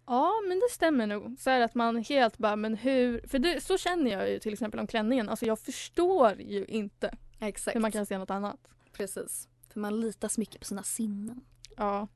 Ja, 0.08 0.32
men 0.48 0.58
det 0.60 0.68
stämmer 0.70 1.06
nog. 1.06 1.36
Så 1.38 1.50
att 1.50 1.74
man 1.74 1.96
helt 1.96 2.38
bara, 2.38 2.56
men 2.56 2.74
hur... 2.74 3.26
För 3.28 3.38
det, 3.38 3.64
så 3.64 3.78
känner 3.78 4.10
jag 4.10 4.30
ju 4.30 4.38
till 4.38 4.52
exempel 4.52 4.80
om 4.80 4.86
klänningen. 4.86 5.28
Alltså 5.28 5.46
jag 5.46 5.58
förstår 5.58 6.40
ju 6.40 6.64
inte 6.64 7.16
Exakt. 7.40 7.74
hur 7.74 7.80
man 7.80 7.92
kan 7.92 8.06
se 8.06 8.18
något 8.18 8.30
annat. 8.30 8.60
Precis. 8.92 9.48
För 9.72 9.80
man 9.80 10.00
litar 10.00 10.28
så 10.28 10.40
mycket 10.40 10.60
på 10.60 10.64
sina 10.64 10.82
sinnen. 10.82 11.40
Ja. 11.76 12.08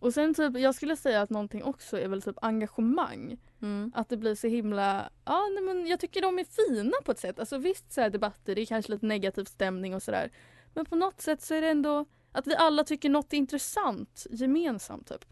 Och 0.00 0.14
sen 0.14 0.34
typ, 0.34 0.58
jag 0.58 0.74
skulle 0.74 0.96
säga 0.96 1.22
att 1.22 1.30
någonting 1.30 1.64
också 1.64 1.98
är 1.98 2.08
väl 2.08 2.22
typ 2.22 2.36
engagemang. 2.42 3.38
Mm. 3.62 3.92
Att 3.94 4.08
det 4.08 4.16
blir 4.16 4.34
så 4.34 4.46
himla, 4.46 5.10
ja 5.24 5.48
nej, 5.54 5.62
men 5.62 5.86
jag 5.86 6.00
tycker 6.00 6.22
de 6.22 6.38
är 6.38 6.44
fina 6.44 6.96
på 7.04 7.12
ett 7.12 7.18
sätt. 7.18 7.38
Alltså 7.38 7.58
visst 7.58 7.92
så 7.92 8.00
här 8.00 8.10
debatter, 8.10 8.54
det 8.54 8.60
är 8.60 8.66
kanske 8.66 8.92
lite 8.92 9.06
negativ 9.06 9.44
stämning 9.44 9.94
och 9.94 10.02
sådär. 10.02 10.30
Men 10.74 10.84
på 10.84 10.96
något 10.96 11.20
sätt 11.20 11.42
så 11.42 11.54
är 11.54 11.60
det 11.60 11.68
ändå 11.68 12.04
att 12.32 12.46
vi 12.46 12.56
alla 12.56 12.84
tycker 12.84 13.10
något 13.10 13.32
är 13.32 13.36
intressant 13.36 14.26
gemensamt 14.30 15.08
typ. 15.08 15.24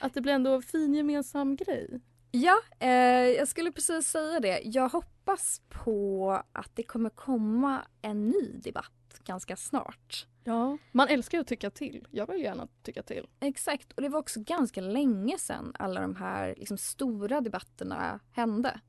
Att 0.00 0.14
det 0.14 0.20
blir 0.20 0.32
ändå 0.32 0.54
en 0.54 0.62
fin 0.62 0.94
gemensam 0.94 1.56
grej. 1.56 2.00
Ja, 2.30 2.60
eh, 2.78 2.90
jag 3.38 3.48
skulle 3.48 3.72
precis 3.72 4.08
säga 4.08 4.40
det. 4.40 4.60
Jag 4.64 4.88
hoppas 4.88 5.62
på 5.68 6.42
att 6.52 6.76
det 6.76 6.82
kommer 6.82 7.10
komma 7.10 7.86
en 8.02 8.28
ny 8.28 8.52
debatt 8.62 9.20
ganska 9.24 9.56
snart. 9.56 10.26
Ja. 10.44 10.78
Man 10.92 11.08
älskar 11.08 11.38
ju 11.38 11.42
att 11.42 11.48
tycka 11.48 11.70
till. 11.70 12.06
Jag 12.10 12.26
vill 12.26 12.42
gärna 12.42 12.68
tycka 12.82 13.02
till. 13.02 13.28
Exakt, 13.40 13.92
och 13.92 14.02
det 14.02 14.08
var 14.08 14.18
också 14.18 14.40
ganska 14.40 14.80
länge 14.80 15.38
sedan 15.38 15.72
alla 15.78 16.00
de 16.00 16.16
här 16.16 16.54
liksom, 16.56 16.78
stora 16.78 17.40
debatterna 17.40 18.20
hände. 18.32 18.80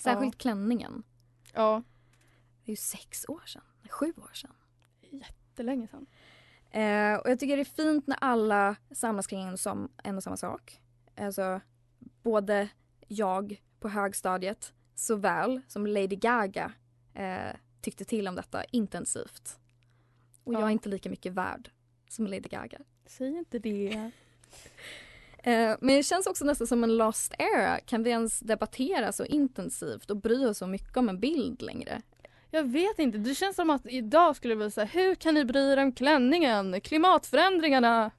Särskilt 0.00 0.38
klänningen. 0.38 1.02
Ja. 1.54 1.82
Det 2.64 2.70
är 2.70 2.72
ju 2.72 2.76
sex 2.76 3.24
år 3.28 3.42
sedan, 3.46 3.62
sju 3.90 4.12
år 4.16 4.32
sedan. 4.32 4.54
Jättelänge 5.00 5.88
sedan. 5.88 6.06
Eh, 6.70 7.14
och 7.14 7.30
jag 7.30 7.40
tycker 7.40 7.56
det 7.56 7.62
är 7.62 7.64
fint 7.64 8.06
när 8.06 8.18
alla 8.20 8.76
samlas 8.90 9.26
kring 9.26 9.42
en, 9.42 9.58
som, 9.58 9.88
en 10.04 10.16
och 10.16 10.22
samma 10.22 10.36
sak. 10.36 10.80
Alltså, 11.16 11.60
både 12.22 12.68
jag 13.08 13.62
på 13.80 13.88
högstadiet 13.88 14.72
såväl 14.94 15.60
som 15.68 15.86
Lady 15.86 16.16
Gaga 16.16 16.72
eh, 17.14 17.56
tyckte 17.80 18.04
till 18.04 18.28
om 18.28 18.34
detta 18.34 18.64
intensivt. 18.64 19.58
Och 20.44 20.54
jag 20.54 20.62
Ja. 20.62 20.66
är 20.66 20.70
inte 20.70 20.88
lika 20.88 21.10
mycket 21.10 21.32
värd 21.32 21.70
som 22.08 22.26
Lady 22.26 22.48
Gaga. 22.48 22.78
Säg 23.06 23.38
inte 23.38 23.58
det. 23.58 24.10
Eh, 25.42 25.76
men 25.80 25.96
det 25.96 26.02
känns 26.02 26.26
också 26.26 26.44
nästan 26.44 26.66
som 26.66 26.84
en 26.84 26.96
lost 26.96 27.34
era. 27.38 27.80
Kan 27.80 28.02
vi 28.02 28.10
ens 28.10 28.40
debattera 28.40 29.12
så 29.12 29.24
intensivt 29.24 30.10
och 30.10 30.16
bry 30.16 30.46
oss 30.46 30.58
så 30.58 30.66
mycket 30.66 30.96
om 30.96 31.08
en 31.08 31.20
bild 31.20 31.62
längre? 31.62 32.02
Jag 32.50 32.64
vet 32.64 32.98
inte. 32.98 33.18
Det 33.18 33.34
känns 33.34 33.56
som 33.56 33.70
att 33.70 33.86
idag 33.86 34.36
skulle 34.36 34.54
vi 34.54 34.70
säga 34.70 34.84
hur 34.84 35.14
kan 35.14 35.34
ni 35.34 35.44
bry 35.44 35.72
er 35.72 35.76
om 35.76 35.92
klänningen? 35.92 36.80
Klimatförändringarna. 36.80 38.10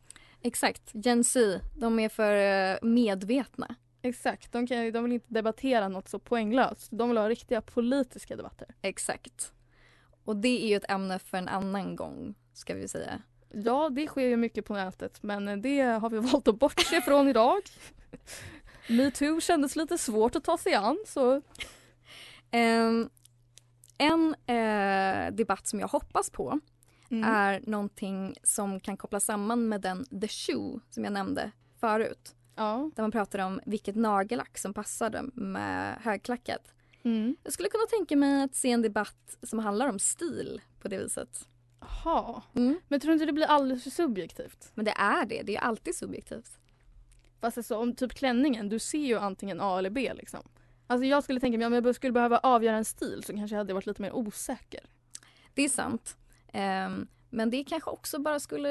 Exakt, 0.41 0.91
Gen 0.93 1.23
Z, 1.23 1.59
de 1.77 1.99
är 1.99 2.09
för 2.09 2.35
eh, 2.35 2.77
medvetna. 2.81 3.75
Exakt, 4.01 4.51
de, 4.51 4.67
kan, 4.67 4.91
de 4.91 5.03
vill 5.03 5.13
inte 5.13 5.33
debattera 5.33 5.87
något 5.87 6.09
så 6.09 6.19
poänglöst. 6.19 6.87
De 6.91 7.09
vill 7.09 7.17
ha 7.17 7.29
riktiga 7.29 7.61
politiska 7.61 8.35
debatter. 8.35 8.67
Exakt. 8.81 9.53
Och 10.25 10.35
det 10.35 10.63
är 10.63 10.67
ju 10.67 10.75
ett 10.75 10.91
ämne 10.91 11.19
för 11.19 11.37
en 11.37 11.47
annan 11.47 11.95
gång, 11.95 12.35
ska 12.53 12.73
vi 12.73 12.87
säga. 12.87 13.21
Ja, 13.53 13.89
det 13.89 14.07
sker 14.07 14.27
ju 14.27 14.37
mycket 14.37 14.65
på 14.65 14.73
nätet 14.73 15.23
men 15.23 15.61
det 15.61 15.81
har 15.81 16.09
vi 16.09 16.17
valt 16.31 16.47
att 16.47 16.59
bortse 16.59 17.01
från 17.01 17.27
idag. 17.27 17.61
Metoo 18.89 19.41
kändes 19.41 19.75
lite 19.75 19.97
svårt 19.97 20.35
att 20.35 20.43
ta 20.43 20.57
sig 20.57 20.73
an 20.73 20.97
så 21.07 21.41
Ehm, 22.51 23.09
en 24.01 24.35
eh, 24.47 25.33
debatt 25.35 25.67
som 25.67 25.79
jag 25.79 25.87
hoppas 25.87 26.29
på 26.29 26.59
Mm. 27.11 27.29
är 27.33 27.61
någonting 27.67 28.35
som 28.43 28.79
kan 28.79 28.97
kopplas 28.97 29.25
samman 29.25 29.69
med 29.69 29.81
den 29.81 30.05
The 30.21 30.27
Shoe 30.27 30.79
som 30.89 31.03
jag 31.03 31.13
nämnde 31.13 31.51
förut. 31.79 32.35
ja. 32.55 32.91
Där 32.95 33.03
man 33.03 33.11
pratar 33.11 33.39
om 33.39 33.59
vilket 33.65 33.95
nagellack 33.95 34.57
som 34.57 34.73
passade 34.73 35.23
med 35.33 35.97
högklackat. 36.01 36.73
Mm. 37.03 37.35
Jag 37.43 37.53
skulle 37.53 37.69
kunna 37.69 37.83
tänka 37.89 38.15
mig 38.15 38.43
att 38.43 38.55
se 38.55 38.71
en 38.71 38.81
debatt 38.81 39.37
som 39.43 39.59
handlar 39.59 39.89
om 39.89 39.99
stil 39.99 40.61
på 40.81 40.87
det 40.87 40.97
viset. 40.97 41.47
Jaha. 41.79 42.41
Mm. 42.55 42.79
Men 42.87 42.99
tror 42.99 43.09
du 43.09 43.13
inte 43.13 43.25
det 43.25 43.33
blir 43.33 43.45
alldeles 43.45 43.83
för 43.83 43.89
subjektivt? 43.89 44.71
Men 44.75 44.85
det 44.85 44.91
är 44.97 45.25
det, 45.25 45.41
det 45.43 45.55
är 45.55 45.61
alltid 45.61 45.95
subjektivt. 45.95 46.57
Fast 47.41 47.57
alltså, 47.57 47.77
om 47.77 47.95
typ 47.95 48.13
klänningen, 48.13 48.69
du 48.69 48.79
ser 48.79 49.05
ju 49.05 49.17
antingen 49.19 49.61
A 49.61 49.77
eller 49.79 49.89
B 49.89 50.11
liksom. 50.15 50.41
Alltså 50.91 51.05
jag 51.05 51.23
skulle 51.23 51.39
tänka 51.39 51.57
mig 51.57 51.67
om 51.67 51.73
jag 51.73 51.95
skulle 51.95 52.13
behöva 52.13 52.37
avgöra 52.37 52.77
en 52.77 52.85
stil 52.85 53.23
så 53.23 53.33
kanske 53.35 53.55
jag 53.55 53.59
hade 53.59 53.73
varit 53.73 53.85
lite 53.85 54.01
mer 54.01 54.13
osäker. 54.15 54.81
Det 55.53 55.61
är 55.61 55.69
sant. 55.69 56.17
Ehm, 56.53 57.07
men 57.29 57.49
det 57.49 57.63
kanske 57.63 57.89
också 57.89 58.19
bara 58.19 58.39
skulle 58.39 58.69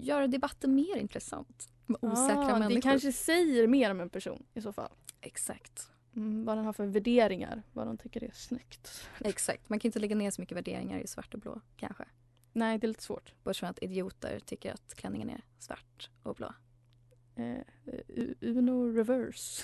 göra 0.00 0.26
debatten 0.26 0.74
mer 0.74 0.96
intressant. 0.96 1.68
Med 1.86 1.98
osäkra 2.02 2.38
ah, 2.40 2.58
människor. 2.58 2.74
Det 2.74 2.80
kanske 2.80 3.12
säger 3.12 3.66
mer 3.66 3.90
om 3.90 4.00
en 4.00 4.10
person 4.10 4.46
i 4.54 4.60
så 4.60 4.72
fall. 4.72 4.90
Exakt. 5.20 5.88
Mm, 6.16 6.44
vad 6.44 6.56
den 6.58 6.64
har 6.64 6.72
för 6.72 6.86
värderingar, 6.86 7.62
vad 7.72 7.86
de 7.86 7.98
tycker 7.98 8.24
är 8.24 8.30
snyggt. 8.34 9.08
Exakt. 9.20 9.68
Man 9.68 9.78
kan 9.78 9.88
inte 9.88 9.98
lägga 9.98 10.16
ner 10.16 10.30
så 10.30 10.42
mycket 10.42 10.56
värderingar 10.56 10.98
i 10.98 11.06
svart 11.06 11.34
och 11.34 11.40
blå 11.40 11.60
kanske. 11.76 12.04
Nej, 12.52 12.78
det 12.78 12.86
är 12.86 12.88
lite 12.88 13.02
svårt. 13.02 13.34
Bortsett 13.44 13.60
från 13.60 13.68
att 13.70 13.82
idioter 13.82 14.40
tycker 14.44 14.72
att 14.72 14.94
klänningen 14.94 15.30
är 15.30 15.44
svart 15.58 16.10
och 16.22 16.34
blå. 16.34 16.54
Eh, 17.36 17.58
U- 18.08 18.34
Uno 18.40 18.92
reverse. 18.92 19.62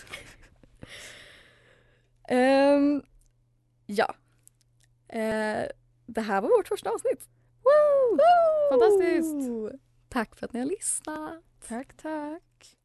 Ehm, 2.29 3.03
ja. 3.87 4.15
Eh, 5.09 5.65
det 6.07 6.21
här 6.21 6.41
var 6.41 6.49
vårt 6.49 6.69
första 6.69 6.91
avsnitt. 6.91 7.29
Woo! 7.63 8.19
Fantastiskt! 8.71 9.81
Tack 10.09 10.37
för 10.37 10.47
att 10.47 10.53
ni 10.53 10.59
har 10.61 10.67
lyssnat. 10.67 11.43
Tack, 11.69 11.97
tack. 11.97 12.77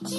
Du 0.00 0.18